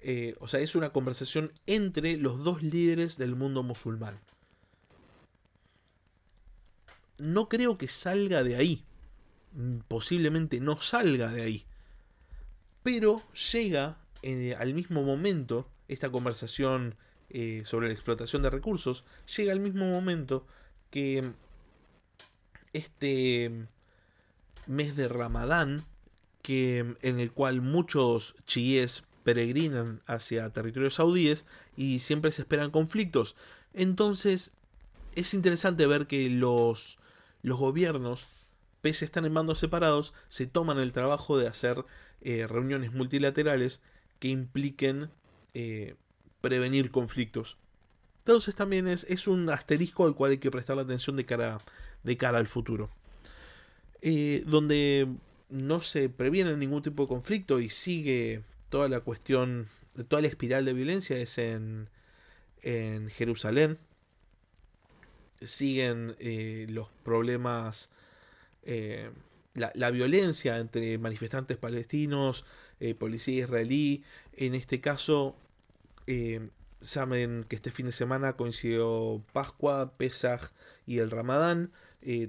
eh, 0.01 0.35
o 0.39 0.47
sea, 0.47 0.59
es 0.59 0.75
una 0.75 0.91
conversación 0.91 1.51
entre 1.65 2.17
los 2.17 2.43
dos 2.43 2.61
líderes 2.61 3.17
del 3.17 3.35
mundo 3.35 3.63
musulmán. 3.63 4.19
No 7.17 7.47
creo 7.47 7.77
que 7.77 7.87
salga 7.87 8.43
de 8.43 8.55
ahí. 8.55 8.83
Mm, 9.53 9.79
posiblemente 9.87 10.59
no 10.59 10.81
salga 10.81 11.31
de 11.31 11.43
ahí. 11.43 11.65
Pero 12.83 13.21
llega 13.53 13.97
eh, 14.23 14.55
al 14.57 14.73
mismo 14.73 15.03
momento, 15.03 15.69
esta 15.87 16.09
conversación 16.11 16.95
eh, 17.33 17.63
sobre 17.65 17.87
la 17.87 17.93
explotación 17.93 18.43
de 18.43 18.49
recursos, 18.49 19.03
llega 19.35 19.51
al 19.51 19.59
mismo 19.59 19.85
momento 19.85 20.45
que 20.91 21.33
este 22.73 23.67
mes 24.67 24.95
de 24.95 25.07
Ramadán, 25.07 25.85
que, 26.41 26.95
en 27.01 27.19
el 27.19 27.31
cual 27.31 27.61
muchos 27.61 28.35
chiíes 28.45 29.03
peregrinan 29.23 30.01
hacia 30.05 30.49
territorios 30.51 30.95
saudíes 30.95 31.45
y 31.75 31.99
siempre 31.99 32.31
se 32.31 32.43
esperan 32.43 32.71
conflictos. 32.71 33.35
Entonces 33.73 34.53
es 35.15 35.33
interesante 35.33 35.87
ver 35.87 36.07
que 36.07 36.29
los, 36.29 36.99
los 37.41 37.57
gobiernos, 37.57 38.27
pese 38.81 39.05
a 39.05 39.07
estar 39.07 39.25
en 39.25 39.33
bandos 39.33 39.59
separados, 39.59 40.13
se 40.27 40.47
toman 40.47 40.77
el 40.77 40.93
trabajo 40.93 41.37
de 41.37 41.47
hacer 41.47 41.85
eh, 42.21 42.47
reuniones 42.47 42.93
multilaterales 42.93 43.81
que 44.19 44.27
impliquen 44.27 45.09
eh, 45.53 45.95
prevenir 46.43 46.91
conflictos. 46.91 47.57
Entonces 48.19 48.53
también 48.53 48.85
es, 48.89 49.05
es, 49.09 49.29
un 49.29 49.49
asterisco 49.49 50.05
al 50.05 50.13
cual 50.13 50.31
hay 50.31 50.39
que 50.39 50.51
prestar 50.51 50.75
la 50.75 50.81
atención 50.81 51.15
de 51.15 51.25
cara, 51.25 51.61
de 52.03 52.17
cara 52.17 52.37
al 52.37 52.47
futuro. 52.47 52.89
Eh, 54.01 54.43
donde 54.45 55.07
no 55.47 55.81
se 55.81 56.09
previene 56.09 56.57
ningún 56.57 56.83
tipo 56.83 57.03
de 57.03 57.07
conflicto 57.07 57.61
y 57.61 57.69
sigue 57.69 58.43
toda 58.67 58.89
la 58.89 58.99
cuestión, 58.99 59.69
toda 60.09 60.21
la 60.21 60.27
espiral 60.27 60.65
de 60.65 60.73
violencia 60.73 61.15
es 61.15 61.37
en, 61.37 61.87
en 62.61 63.09
Jerusalén. 63.09 63.77
Siguen 65.41 66.17
eh, 66.19 66.65
los 66.69 66.89
problemas, 67.05 67.89
eh, 68.63 69.11
la, 69.53 69.91
violencia 69.91 70.57
entre 70.57 70.97
manifestantes 70.97 71.55
palestinos, 71.55 72.43
policía 72.99 73.45
israelí. 73.45 74.03
En 74.33 74.55
este 74.55 74.81
caso, 74.81 75.37
saben 76.79 77.45
que 77.47 77.55
este 77.55 77.71
fin 77.71 77.85
de 77.85 77.91
semana 77.91 78.33
coincidió 78.33 79.23
Pascua, 79.33 79.93
Pesaj 79.97 80.51
y 80.85 80.99
el 80.99 81.11
Ramadán. 81.11 81.71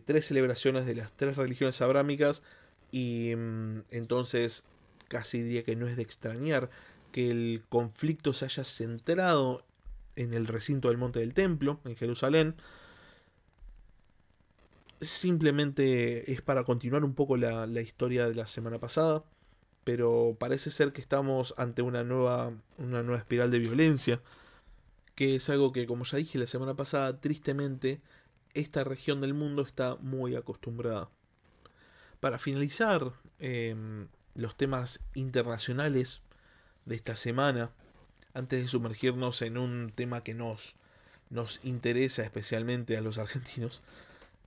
tres 0.05 0.27
celebraciones 0.27 0.87
de 0.87 0.95
las 0.95 1.13
tres 1.13 1.37
religiones 1.37 1.81
abrámicas. 1.81 2.43
Y 2.93 3.35
mm, 3.37 3.83
entonces 3.91 4.67
casi 5.09 5.43
diría 5.43 5.65
que 5.65 5.77
no 5.77 5.87
es 5.87 5.97
de 5.97 6.03
extrañar 6.03 6.71
que 7.13 7.31
el 7.31 7.63
conflicto 7.69 8.33
se 8.33 8.47
haya 8.47 8.65
centrado 8.65 9.65
en 10.17 10.35
el 10.35 10.47
recinto 10.47 10.89
del 10.89 10.99
Monte 10.99 11.21
del 11.21 11.35
Templo, 11.35 11.81
en 11.85 11.97
Jerusalén. 11.97 12.57
Simplemente 15.01 16.33
es 16.33 16.43
para 16.43 16.65
continuar 16.65 17.05
un 17.05 17.15
poco 17.15 17.37
la, 17.37 17.67
historia 17.81 18.29
de 18.29 18.35
la 18.35 18.47
semana 18.47 18.79
pasada, 18.79 19.23
pero 19.85 20.37
parece 20.39 20.71
ser 20.71 20.93
que 20.93 21.01
estamos 21.01 21.55
ante 21.57 21.83
una 21.83 22.03
nueva, 22.05 22.53
una 22.79 23.03
nueva 23.03 23.19
espiral 23.19 23.51
de 23.51 23.59
violencia, 23.59 24.21
que 25.15 25.37
es 25.37 25.49
algo 25.51 25.73
que, 25.73 25.87
como 25.87 26.05
ya 26.05 26.19
dije 26.19 26.39
la 26.39 26.47
semana 26.47 26.75
pasada, 26.75 27.21
tristemente 27.21 28.01
esta 28.55 28.85
región 28.85 29.21
del 29.21 29.35
mundo 29.35 29.63
está 29.63 29.97
muy 29.97 30.35
acostumbrada. 30.37 31.11
Para 32.21 32.39
finalizar, 32.39 33.13
em, 33.39 34.09
los 34.35 34.57
temas 34.57 35.01
internacionales 35.15 36.23
de 36.87 36.97
esta 36.97 37.17
semana, 37.17 37.71
antes 38.33 38.63
de 38.63 38.69
sumergirnos 38.69 39.43
en 39.43 39.59
un 39.59 39.93
tema 39.95 40.25
que 40.25 40.35
nos, 40.35 40.77
nos 41.31 41.61
interesa 41.65 42.23
especialmente 42.23 42.97
a 42.97 43.01
los 43.01 43.19
argentinos. 43.19 43.83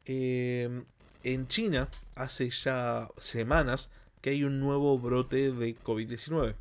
Eh, 0.05 0.83
en 1.23 1.47
China 1.47 1.89
hace 2.15 2.49
ya 2.49 3.09
semanas 3.17 3.89
que 4.21 4.31
hay 4.31 4.43
un 4.43 4.59
nuevo 4.59 4.97
brote 4.99 5.51
de 5.51 5.77
COVID-19. 5.77 6.55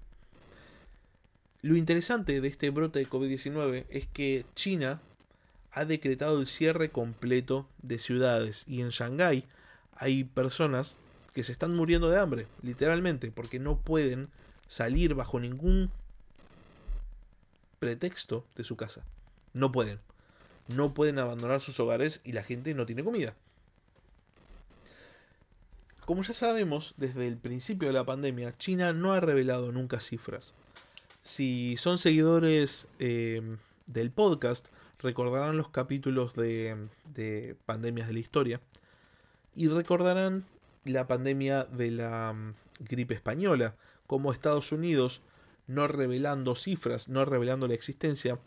Lo 1.62 1.76
interesante 1.76 2.40
de 2.40 2.48
este 2.48 2.70
brote 2.70 2.98
de 3.00 3.08
COVID-19 3.08 3.86
es 3.88 4.06
que 4.06 4.44
China 4.54 5.00
ha 5.72 5.84
decretado 5.84 6.40
el 6.40 6.46
cierre 6.46 6.90
completo 6.90 7.68
de 7.82 7.98
ciudades 7.98 8.64
y 8.68 8.80
en 8.80 8.90
Shanghái 8.90 9.44
hay 9.94 10.24
personas 10.24 10.96
que 11.32 11.44
se 11.44 11.52
están 11.52 11.74
muriendo 11.74 12.08
de 12.08 12.18
hambre, 12.18 12.46
literalmente, 12.62 13.30
porque 13.30 13.58
no 13.58 13.78
pueden 13.78 14.30
salir 14.68 15.14
bajo 15.14 15.38
ningún 15.40 15.90
pretexto 17.78 18.46
de 18.56 18.64
su 18.64 18.76
casa. 18.76 19.04
No 19.52 19.72
pueden. 19.72 20.00
No 20.68 20.94
pueden 20.94 21.18
abandonar 21.18 21.60
sus 21.60 21.78
hogares 21.78 22.20
y 22.24 22.32
la 22.32 22.42
gente 22.42 22.74
no 22.74 22.86
tiene 22.86 23.04
comida. 23.04 23.34
Como 26.06 26.22
ya 26.22 26.34
sabemos, 26.34 26.94
desde 26.96 27.26
el 27.26 27.36
principio 27.36 27.88
de 27.88 27.94
la 27.94 28.06
pandemia, 28.06 28.56
China 28.56 28.92
no 28.92 29.12
ha 29.12 29.18
revelado 29.18 29.72
nunca 29.72 30.00
cifras. 30.00 30.54
Si 31.22 31.76
son 31.78 31.98
seguidores 31.98 32.86
eh, 33.00 33.42
del 33.88 34.12
podcast, 34.12 34.68
recordarán 35.00 35.56
los 35.56 35.68
capítulos 35.70 36.36
de, 36.36 36.76
de, 37.12 37.56
pandemias 37.66 38.06
de 38.06 38.14
la 38.14 38.20
historia 38.20 38.60
y 39.56 39.66
recordarán 39.66 40.44
la 40.84 41.08
pandemia 41.08 41.64
de 41.64 41.90
la 41.90 42.32
mm, 42.32 42.54
gripe 42.88 43.14
española, 43.14 43.74
como 44.06 44.32
Estados 44.32 44.70
Unidos, 44.70 45.22
no 45.66 45.88
revelando 45.88 46.54
cifras, 46.54 47.08
no 47.08 47.24
revelando 47.24 47.66
la 47.66 47.74
existencia, 47.74 48.38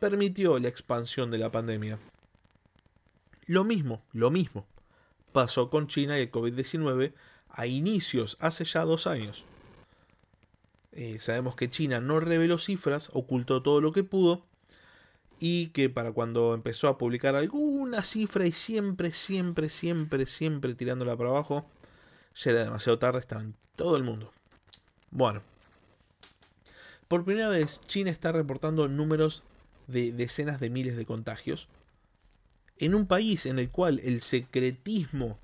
permitió 0.00 0.58
la 0.58 0.66
expansión 0.66 1.30
de 1.30 1.38
la 1.38 1.52
pandemia. 1.52 2.00
Lo 3.46 3.62
mismo, 3.62 4.02
lo 4.12 4.32
mismo 4.32 4.66
pasó 5.38 5.70
con 5.70 5.86
China 5.86 6.18
y 6.18 6.22
el 6.22 6.32
COVID-19 6.32 7.12
a 7.50 7.66
inicios, 7.68 8.36
hace 8.40 8.64
ya 8.64 8.84
dos 8.84 9.06
años. 9.06 9.44
Eh, 10.90 11.20
sabemos 11.20 11.54
que 11.54 11.70
China 11.70 12.00
no 12.00 12.18
reveló 12.18 12.58
cifras, 12.58 13.08
ocultó 13.12 13.62
todo 13.62 13.80
lo 13.80 13.92
que 13.92 14.02
pudo 14.02 14.44
y 15.38 15.68
que 15.68 15.90
para 15.90 16.10
cuando 16.10 16.54
empezó 16.54 16.88
a 16.88 16.98
publicar 16.98 17.36
alguna 17.36 18.02
cifra 18.02 18.48
y 18.48 18.50
siempre, 18.50 19.12
siempre, 19.12 19.68
siempre, 19.68 20.26
siempre 20.26 20.74
tirándola 20.74 21.16
para 21.16 21.30
abajo, 21.30 21.70
ya 22.34 22.50
era 22.50 22.64
demasiado 22.64 22.98
tarde, 22.98 23.20
estaba 23.20 23.42
en 23.42 23.54
todo 23.76 23.96
el 23.96 24.02
mundo. 24.02 24.32
Bueno, 25.12 25.42
por 27.06 27.24
primera 27.24 27.48
vez 27.48 27.80
China 27.82 28.10
está 28.10 28.32
reportando 28.32 28.88
números 28.88 29.44
de 29.86 30.10
decenas 30.10 30.58
de 30.58 30.68
miles 30.68 30.96
de 30.96 31.06
contagios 31.06 31.68
en 32.78 32.94
un 32.94 33.06
país 33.06 33.46
en 33.46 33.58
el 33.58 33.70
cual 33.70 34.00
el 34.04 34.20
secretismo 34.20 35.38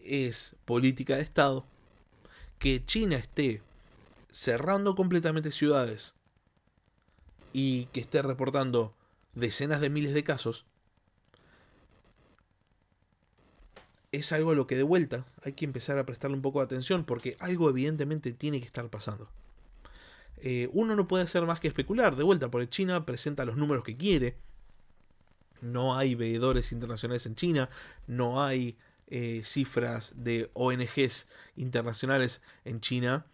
es 0.00 0.56
política 0.64 1.16
de 1.16 1.22
Estado, 1.22 1.66
que 2.58 2.84
China 2.84 3.16
esté 3.16 3.60
cerrando 4.30 4.94
completamente 4.94 5.50
ciudades 5.50 6.14
y 7.52 7.86
que 7.86 8.00
esté 8.00 8.22
reportando 8.22 8.94
decenas 9.34 9.80
de 9.80 9.90
miles 9.90 10.14
de 10.14 10.24
casos, 10.24 10.64
es 14.12 14.32
algo 14.32 14.52
a 14.52 14.54
lo 14.54 14.66
que 14.66 14.76
de 14.76 14.82
vuelta 14.82 15.26
hay 15.42 15.52
que 15.52 15.64
empezar 15.64 15.98
a 15.98 16.06
prestarle 16.06 16.36
un 16.36 16.42
poco 16.42 16.60
de 16.60 16.66
atención 16.66 17.04
porque 17.04 17.36
algo 17.38 17.68
evidentemente 17.68 18.32
tiene 18.32 18.60
que 18.60 18.66
estar 18.66 18.88
pasando. 18.88 19.28
Eh, 20.38 20.68
uno 20.72 20.96
no 20.96 21.08
puede 21.08 21.24
hacer 21.24 21.44
más 21.44 21.60
que 21.60 21.68
especular, 21.68 22.16
de 22.16 22.22
vuelta, 22.22 22.50
porque 22.50 22.68
China 22.68 23.04
presenta 23.06 23.44
los 23.44 23.56
números 23.56 23.84
que 23.84 23.96
quiere, 23.96 24.36
no 25.72 25.96
hay 25.96 26.14
veedores 26.14 26.72
internacionales 26.72 27.26
en 27.26 27.34
China, 27.34 27.68
no 28.06 28.42
hay 28.42 28.76
eh, 29.08 29.42
cifras 29.44 30.14
de 30.16 30.50
ONGs 30.54 31.28
internacionales 31.56 32.42
en 32.64 32.80
China, 32.80 33.26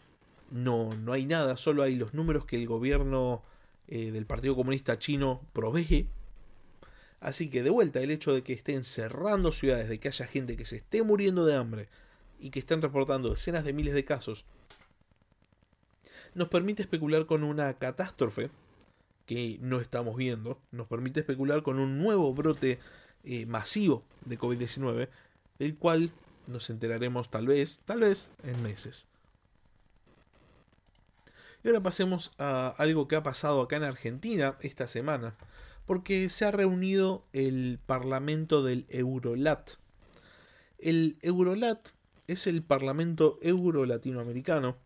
no, 0.51 0.95
no 0.95 1.12
hay 1.12 1.27
nada, 1.27 1.57
solo 1.57 1.83
hay 1.83 1.97
los 1.97 2.12
números 2.14 2.45
que 2.45 2.57
el 2.57 2.66
gobierno 2.66 3.42
eh, 3.88 4.11
del 4.11 4.27
Partido 4.27 4.55
Comunista 4.55 4.99
Chino 4.99 5.42
provee. 5.53 6.09
Así 7.21 7.49
que 7.49 7.62
de 7.62 7.71
vuelta, 7.71 8.01
el 8.01 8.11
hecho 8.11 8.35
de 8.35 8.42
que 8.42 8.53
estén 8.53 8.85
cerrando 8.85 9.53
ciudades, 9.53 9.88
de 9.88 10.01
que 10.01 10.09
haya 10.09 10.27
gente 10.27 10.57
que 10.57 10.64
se 10.64 10.77
esté 10.77 11.03
muriendo 11.03 11.47
de 11.47 11.55
hambre 11.55 11.88
y 12.40 12.51
que 12.51 12.59
estén 12.59 12.83
reportando 12.83 13.31
decenas 13.31 13.64
de 13.64 13.73
miles 13.73 13.95
de 13.95 14.05
casos, 14.05 14.45
nos 16.35 16.49
permite 16.49 16.83
especular 16.83 17.27
con 17.27 17.45
una 17.45 17.75
catástrofe 17.75 18.51
que 19.27 19.59
no 19.61 19.81
estamos 19.81 20.17
viendo, 20.17 20.61
nos 20.71 20.87
permite 20.87 21.21
especular 21.21 21.63
con 21.63 21.79
un 21.79 21.99
nuevo 21.99 22.33
brote 22.35 22.79
eh, 23.25 23.47
masivo 23.47 24.05
de 24.25 24.39
COVID-19, 24.39 25.09
del 25.59 25.77
cual 25.77 26.11
nos 26.47 26.71
enteraremos 26.71 27.31
tal 27.31 27.47
vez, 27.47 27.81
tal 27.85 28.01
vez 28.01 28.31
en 28.43 28.63
meses. 28.63 29.07
Y 31.65 31.69
ahora 31.69 31.83
pasemos 31.83 32.33
a 32.39 32.69
algo 32.79 33.07
que 33.07 33.15
ha 33.15 33.23
pasado 33.23 33.61
acá 33.61 33.77
en 33.77 33.85
Argentina 33.85 34.57
esta 34.61 34.89
semana, 34.89 35.37
porque 35.87 36.29
se 36.29 36.45
ha 36.45 36.51
reunido 36.51 37.25
el 37.33 37.79
Parlamento 37.87 38.63
del 38.63 38.87
Eurolat. 38.89 39.71
El 40.79 41.17
Eurolat 41.23 41.91
es 42.27 42.49
el 42.49 42.63
Parlamento 42.63 43.39
Euro-Latinoamericano, 43.43 44.77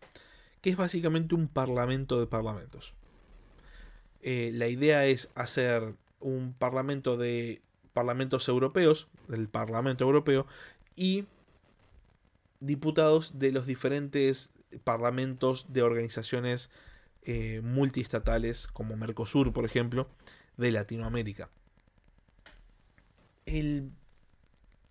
que 0.61 0.69
es 0.69 0.77
básicamente 0.77 1.33
un 1.33 1.47
parlamento 1.47 2.19
de 2.19 2.27
parlamentos. 2.27 2.93
Eh, 4.29 4.51
la 4.53 4.67
idea 4.67 5.05
es 5.05 5.29
hacer 5.35 5.95
un 6.19 6.51
parlamento 6.51 7.15
de 7.15 7.61
parlamentos 7.93 8.49
europeos, 8.49 9.07
del 9.29 9.47
Parlamento 9.47 10.03
Europeo, 10.03 10.45
y 10.97 11.23
diputados 12.59 13.39
de 13.39 13.53
los 13.53 13.65
diferentes 13.65 14.51
parlamentos 14.83 15.71
de 15.71 15.81
organizaciones 15.81 16.69
eh, 17.23 17.61
multiestatales, 17.63 18.67
como 18.67 18.97
Mercosur, 18.97 19.53
por 19.53 19.63
ejemplo, 19.63 20.09
de 20.57 20.73
Latinoamérica. 20.73 21.49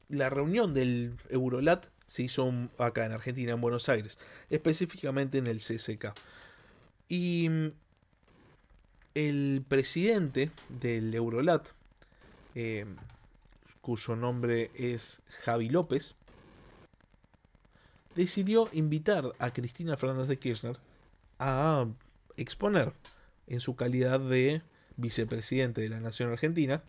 la 0.09 0.31
reunión 0.31 0.73
del 0.73 1.19
Eurolat 1.29 1.89
se 2.07 2.23
hizo 2.23 2.51
acá 2.79 3.05
en 3.05 3.13
Argentina, 3.13 3.53
en 3.53 3.61
Buenos 3.61 3.91
Aires, 3.91 4.19
específicamente 4.49 5.37
en 5.37 5.47
el 5.47 5.59
CSK. 5.59 6.15
Y 7.11 7.51
el 9.17 9.65
presidente 9.67 10.51
del 10.69 11.15
Eurolat, 11.15 11.67
eh, 12.55 12.85
cuyo 13.81 14.15
nombre 14.15 14.71
es 14.75 15.23
Javi 15.43 15.71
López, 15.71 16.15
decidió 18.15 18.69
invitar 18.75 19.33
a 19.39 19.55
Cristina 19.55 19.97
Fernández 19.97 20.29
de 20.29 20.39
Kirchner 20.39 20.79
a 21.39 21.87
exponer 22.37 22.93
en 23.47 23.61
su 23.61 23.75
calidad 23.75 24.21
de 24.21 24.61
vicepresidente 24.99 25.81
de 25.81 25.89
la 25.89 26.01
Nación 26.01 26.31
Argentina 26.31 26.83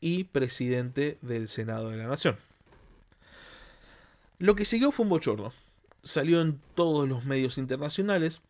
y 0.00 0.24
presidente 0.24 1.18
del 1.20 1.48
Senado 1.48 1.90
de 1.90 1.98
la 1.98 2.06
Nación. 2.06 2.38
Lo 4.38 4.56
que 4.56 4.64
siguió 4.64 4.90
fue 4.90 5.04
un 5.04 5.10
bochorno. 5.10 5.52
Salió 6.02 6.40
en 6.40 6.62
todos 6.74 7.06
los 7.06 7.26
medios 7.26 7.58
internacionales, 7.58 8.40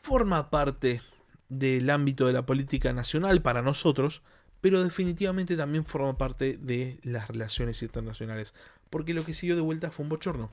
forma 0.00 0.50
parte 0.50 1.02
del 1.52 1.90
ámbito 1.90 2.26
de 2.26 2.32
la 2.32 2.46
política 2.46 2.92
nacional 2.92 3.42
para 3.42 3.60
nosotros, 3.60 4.22
pero 4.62 4.82
definitivamente 4.82 5.56
también 5.56 5.84
forma 5.84 6.16
parte 6.16 6.56
de 6.56 6.98
las 7.02 7.28
relaciones 7.28 7.82
internacionales, 7.82 8.54
porque 8.88 9.12
lo 9.12 9.24
que 9.24 9.34
siguió 9.34 9.54
de 9.54 9.60
vuelta 9.60 9.90
fue 9.90 10.04
un 10.04 10.08
bochorno. 10.08 10.50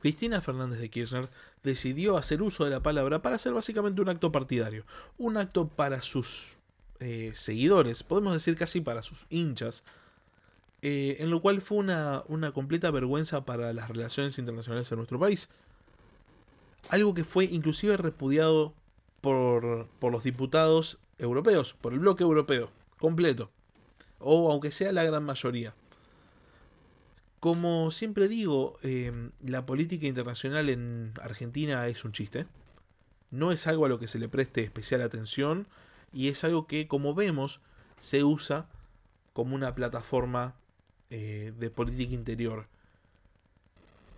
Cristina 0.00 0.42
Fernández 0.42 0.80
de 0.80 0.90
Kirchner 0.90 1.30
decidió 1.62 2.18
hacer 2.18 2.42
uso 2.42 2.64
de 2.64 2.70
la 2.70 2.82
palabra 2.82 3.22
para 3.22 3.36
hacer 3.36 3.54
básicamente 3.54 4.02
un 4.02 4.08
acto 4.08 4.30
partidario, 4.30 4.84
un 5.16 5.36
acto 5.36 5.68
para 5.68 6.02
sus 6.02 6.56
eh, 7.00 7.32
seguidores, 7.34 8.02
podemos 8.02 8.34
decir 8.34 8.56
casi 8.56 8.80
para 8.80 9.02
sus 9.02 9.26
hinchas, 9.30 9.84
eh, 10.82 11.16
en 11.20 11.30
lo 11.30 11.40
cual 11.40 11.62
fue 11.62 11.78
una, 11.78 12.24
una 12.26 12.52
completa 12.52 12.90
vergüenza 12.90 13.44
para 13.44 13.72
las 13.72 13.88
relaciones 13.88 14.36
internacionales 14.38 14.90
en 14.90 14.96
nuestro 14.96 15.18
país. 15.18 15.48
Algo 16.88 17.14
que 17.14 17.24
fue 17.24 17.44
inclusive 17.44 17.96
repudiado 17.96 18.74
por, 19.22 19.88
los 20.02 20.24
diputados 20.24 20.98
europeos, 21.16 21.74
por 21.80 21.94
el 21.94 22.00
bloque 22.00 22.24
europeo, 22.24 22.70
completo. 22.98 23.50
O 24.18 24.50
aunque 24.50 24.70
sea 24.70 24.92
la 24.92 25.04
gran 25.04 25.24
mayoría. 25.24 25.74
Como 27.40 27.90
siempre 27.90 28.28
digo, 28.28 28.78
em, 28.82 29.30
la 29.44 29.64
política 29.64 30.06
internacional 30.06 30.68
en 30.68 31.14
Argentina 31.22 31.88
es 31.88 32.04
un 32.04 32.12
chiste. 32.12 32.46
No 33.30 33.52
es 33.52 33.66
algo 33.66 33.86
a 33.86 33.88
lo 33.88 33.98
que 33.98 34.08
se 34.08 34.18
le 34.18 34.28
preste 34.28 34.62
especial 34.62 35.00
atención 35.00 35.66
y 36.12 36.28
es 36.28 36.44
algo 36.44 36.66
que, 36.66 36.86
como 36.86 37.14
vemos, 37.14 37.60
se 37.98 38.24
usa 38.24 38.68
como 39.32 39.54
una 39.54 39.74
plataforma 39.74 40.56
eh, 41.10 41.52
de 41.58 41.70
política 41.70 42.14
interior. 42.14 42.66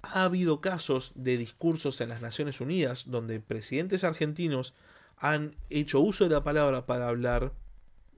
Ha 0.03 0.25
habido 0.25 0.61
casos 0.61 1.13
de 1.15 1.37
discursos 1.37 2.01
en 2.01 2.09
las 2.09 2.21
Naciones 2.21 2.61
Unidas 2.61 3.11
donde 3.11 3.41
presidentes 3.41 4.05
argentinos 4.05 4.75
han 5.17 5.57
hecho 5.71 6.01
uso 6.01 6.25
de 6.25 6.31
la 6.31 6.45
palabra 6.45 6.87
para 6.87 7.09
hablar 7.09 7.53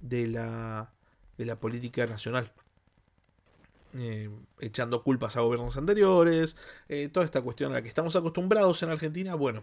de 0.00 0.26
la, 0.26 0.92
de 1.38 1.46
la 1.46 1.58
política 1.58 2.06
nacional. 2.06 2.52
Eh, 3.98 4.28
echando 4.60 5.02
culpas 5.02 5.36
a 5.36 5.40
gobiernos 5.40 5.76
anteriores, 5.76 6.58
eh, 6.88 7.08
toda 7.08 7.24
esta 7.24 7.40
cuestión 7.40 7.70
a 7.70 7.76
la 7.76 7.82
que 7.82 7.88
estamos 7.88 8.14
acostumbrados 8.14 8.82
en 8.82 8.90
Argentina, 8.90 9.34
bueno, 9.34 9.62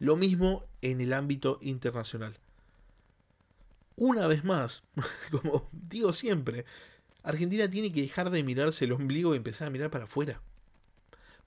Lo 0.00 0.16
mismo 0.16 0.64
en 0.82 1.00
el 1.00 1.12
ámbito 1.12 1.58
internacional. 1.62 2.36
Una 3.96 4.26
vez 4.26 4.44
más, 4.44 4.82
como 5.30 5.68
digo 5.72 6.12
siempre, 6.12 6.64
Argentina 7.22 7.68
tiene 7.70 7.92
que 7.92 8.02
dejar 8.02 8.30
de 8.30 8.42
mirarse 8.42 8.84
el 8.84 8.92
ombligo 8.92 9.34
y 9.34 9.38
empezar 9.38 9.68
a 9.68 9.70
mirar 9.70 9.90
para 9.90 10.04
afuera. 10.04 10.40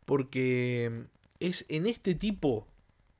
Porque 0.05 1.05
es 1.39 1.65
en 1.69 1.85
este 1.85 2.15
tipo 2.15 2.67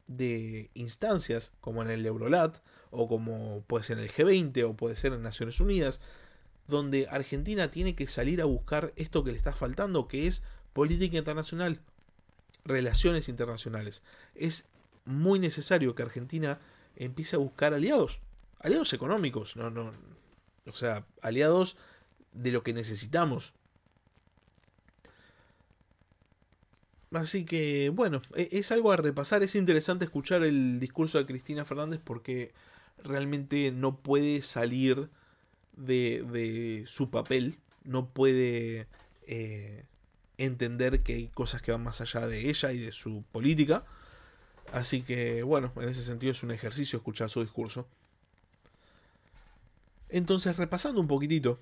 de 0.08 0.70
instancias, 0.74 1.54
como 1.62 1.82
en 1.82 1.90
el 1.90 2.06
Eurolat, 2.06 2.58
o 2.92 3.08
como 3.08 3.64
puede 3.68 3.84
ser 3.84 3.98
en 3.98 4.06
el 4.06 4.12
G20, 4.12 4.64
o 4.70 4.74
puede 4.76 4.96
ser 4.96 5.14
en 5.14 5.24
Naciones 5.24 5.60
Unidas, 5.60 6.02
donde 6.68 7.08
Argentina 7.10 7.72
tiene 7.72 7.96
que 7.96 8.08
salir 8.08 8.42
a 8.42 8.46
buscar 8.46 8.94
esto 8.96 9.24
que 9.24 9.32
le 9.32 9.38
está 9.38 9.54
faltando, 9.54 10.08
que 10.08 10.28
es 10.28 10.44
política 10.74 11.18
internacional, 11.18 11.80
relaciones 12.66 13.30
internacionales. 13.30 14.04
Es 14.36 14.66
muy 15.06 15.40
necesario 15.40 15.96
que 15.96 16.04
Argentina 16.04 16.60
empiece 16.96 17.36
a 17.36 17.40
buscar 17.40 17.74
aliados, 17.74 18.20
aliados 18.60 18.94
económicos, 18.94 19.56
no, 19.56 19.70
no, 19.70 19.94
o 20.66 20.76
sea, 20.76 21.06
aliados 21.22 21.78
de 22.34 22.52
lo 22.52 22.64
que 22.64 22.74
necesitamos. 22.74 23.54
Así 27.18 27.46
que, 27.46 27.90
bueno, 27.90 28.22
e, 28.36 28.50
es 28.52 28.72
algo 28.72 28.92
a 28.92 28.98
repasar. 28.98 29.42
Es 29.42 29.56
interesante 29.56 30.06
escuchar 30.06 30.44
el 30.44 30.80
discurso 30.80 31.18
de 31.18 31.26
Cristina 31.26 31.66
Fernández 31.66 32.00
porque 32.04 32.54
realmente 33.04 33.72
no 33.72 33.98
puede 33.98 34.44
salir 34.44 35.10
de, 35.76 36.84
su 36.86 37.10
papel. 37.10 37.58
No 37.84 38.10
puede 38.10 38.88
eh, 39.26 39.86
entender 40.38 41.02
que 41.02 41.14
hay 41.14 41.28
cosas 41.30 41.64
que 41.64 41.72
van 41.72 41.84
más 41.84 42.02
allá 42.02 42.28
de 42.28 42.50
ella 42.50 42.72
y 42.72 42.78
de 42.78 42.92
su 42.92 43.24
política. 43.32 43.84
Así 44.72 45.02
que, 45.02 45.42
bueno, 45.42 45.74
en 45.78 45.90
ese 45.90 46.04
sentido 46.04 46.34
es 46.34 46.44
un 46.44 46.52
ejercicio 46.52 46.98
escuchar 46.98 47.32
su 47.32 47.42
discurso. 47.42 47.88
Entonces, 50.10 50.56
repasando 50.56 51.02
un 51.02 51.08
poquitito, 51.08 51.58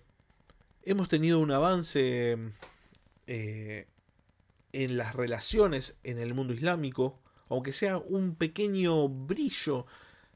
hemos 0.84 1.08
tenido 1.08 1.40
un 1.40 1.52
avance 1.52 2.38
eh, 3.28 3.88
en 4.76 4.98
las 4.98 5.16
relaciones 5.16 5.98
en 6.04 6.20
el 6.20 6.34
mundo 6.34 6.54
islámico, 6.54 7.18
aunque 7.50 7.72
sea 7.72 7.98
un 7.98 8.36
pequeño 8.36 9.08
brillo 9.08 9.86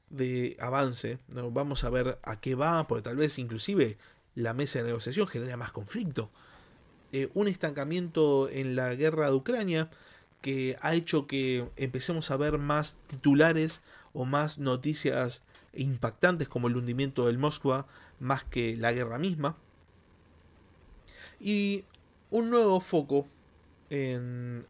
de 0.10 0.56
avance, 0.60 1.20
¿no? 1.28 1.52
vamos 1.52 1.84
a 1.84 1.90
ver 1.90 2.20
a 2.24 2.40
qué 2.40 2.56
va, 2.56 2.88
porque 2.88 3.04
tal 3.04 3.18
vez 3.18 3.38
inclusive 3.38 3.98
la 4.36 4.54
mesa 4.54 4.80
de 4.80 4.86
negociación 4.86 5.28
genera 5.28 5.58
más 5.58 5.74
conflicto. 5.74 6.32
Eh, 7.12 7.30
un 7.34 7.48
estancamiento 7.50 8.50
en 8.50 8.76
la 8.76 8.96
guerra 8.96 9.30
de 9.30 9.36
Ucrania 9.36 9.90
que 10.42 10.78
ha 10.82 10.94
hecho 10.94 11.28
que 11.28 11.68
empecemos 11.76 12.32
a 12.32 12.38
ver 12.38 12.58
más 12.58 12.98
titulares 13.08 13.82
o 14.14 14.24
más 14.24 14.58
noticias 14.58 15.44
impactantes 15.74 16.48
como 16.48 16.70
el 16.70 16.78
hundimiento 16.78 17.28
del 17.28 17.38
Moskva 17.38 17.88
más 18.20 18.46
que 18.46 18.78
la 18.78 18.94
guerra 18.94 19.18
misma. 19.18 19.58
Y 21.42 21.84
un 22.32 22.50
nuevo 22.50 22.80
foco 22.80 23.28
en 23.90 24.66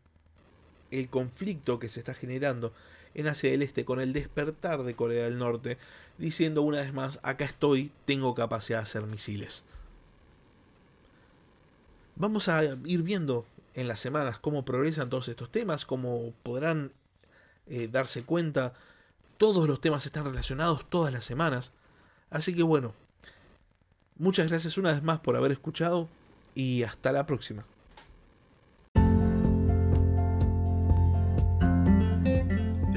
el 0.92 1.10
conflicto 1.10 1.80
que 1.80 1.90
se 1.90 2.00
está 2.00 2.14
generando 2.14 2.74
en 3.14 3.28
Asia 3.28 3.52
del 3.52 3.62
Este 3.62 3.86
con 3.86 4.00
el 4.00 4.14
despertar 4.14 4.84
de 4.84 4.96
Corea 4.96 5.26
del 5.26 5.38
Norte, 5.38 5.78
diciendo 6.18 6.62
una 6.62 6.82
vez 6.82 6.94
más, 6.94 7.20
acá 7.24 7.46
estoy, 7.46 7.92
tengo 8.06 8.36
capacidad 8.36 8.80
de 8.80 8.84
hacer 8.84 9.04
misiles. 9.04 9.66
Vamos 12.16 12.50
a 12.50 12.64
ir 12.64 13.02
viendo 13.04 13.46
en 13.74 13.88
las 13.88 14.00
semanas 14.00 14.40
cómo 14.40 14.66
progresan 14.66 15.10
todos 15.10 15.28
estos 15.30 15.52
temas, 15.52 15.86
cómo 15.86 16.34
podrán 16.44 16.92
eh, 17.68 17.88
darse 17.90 18.24
cuenta, 18.24 18.74
todos 19.38 19.68
los 19.68 19.80
temas 19.80 20.06
están 20.06 20.26
relacionados 20.26 20.90
todas 20.90 21.14
las 21.14 21.24
semanas. 21.24 21.72
Así 22.30 22.54
que 22.54 22.64
bueno, 22.64 22.94
muchas 24.18 24.50
gracias 24.50 24.78
una 24.78 24.92
vez 24.92 25.02
más 25.02 25.20
por 25.20 25.36
haber 25.36 25.52
escuchado 25.52 26.10
y 26.56 26.84
hasta 26.84 27.12
la 27.12 27.26
próxima. 27.26 27.66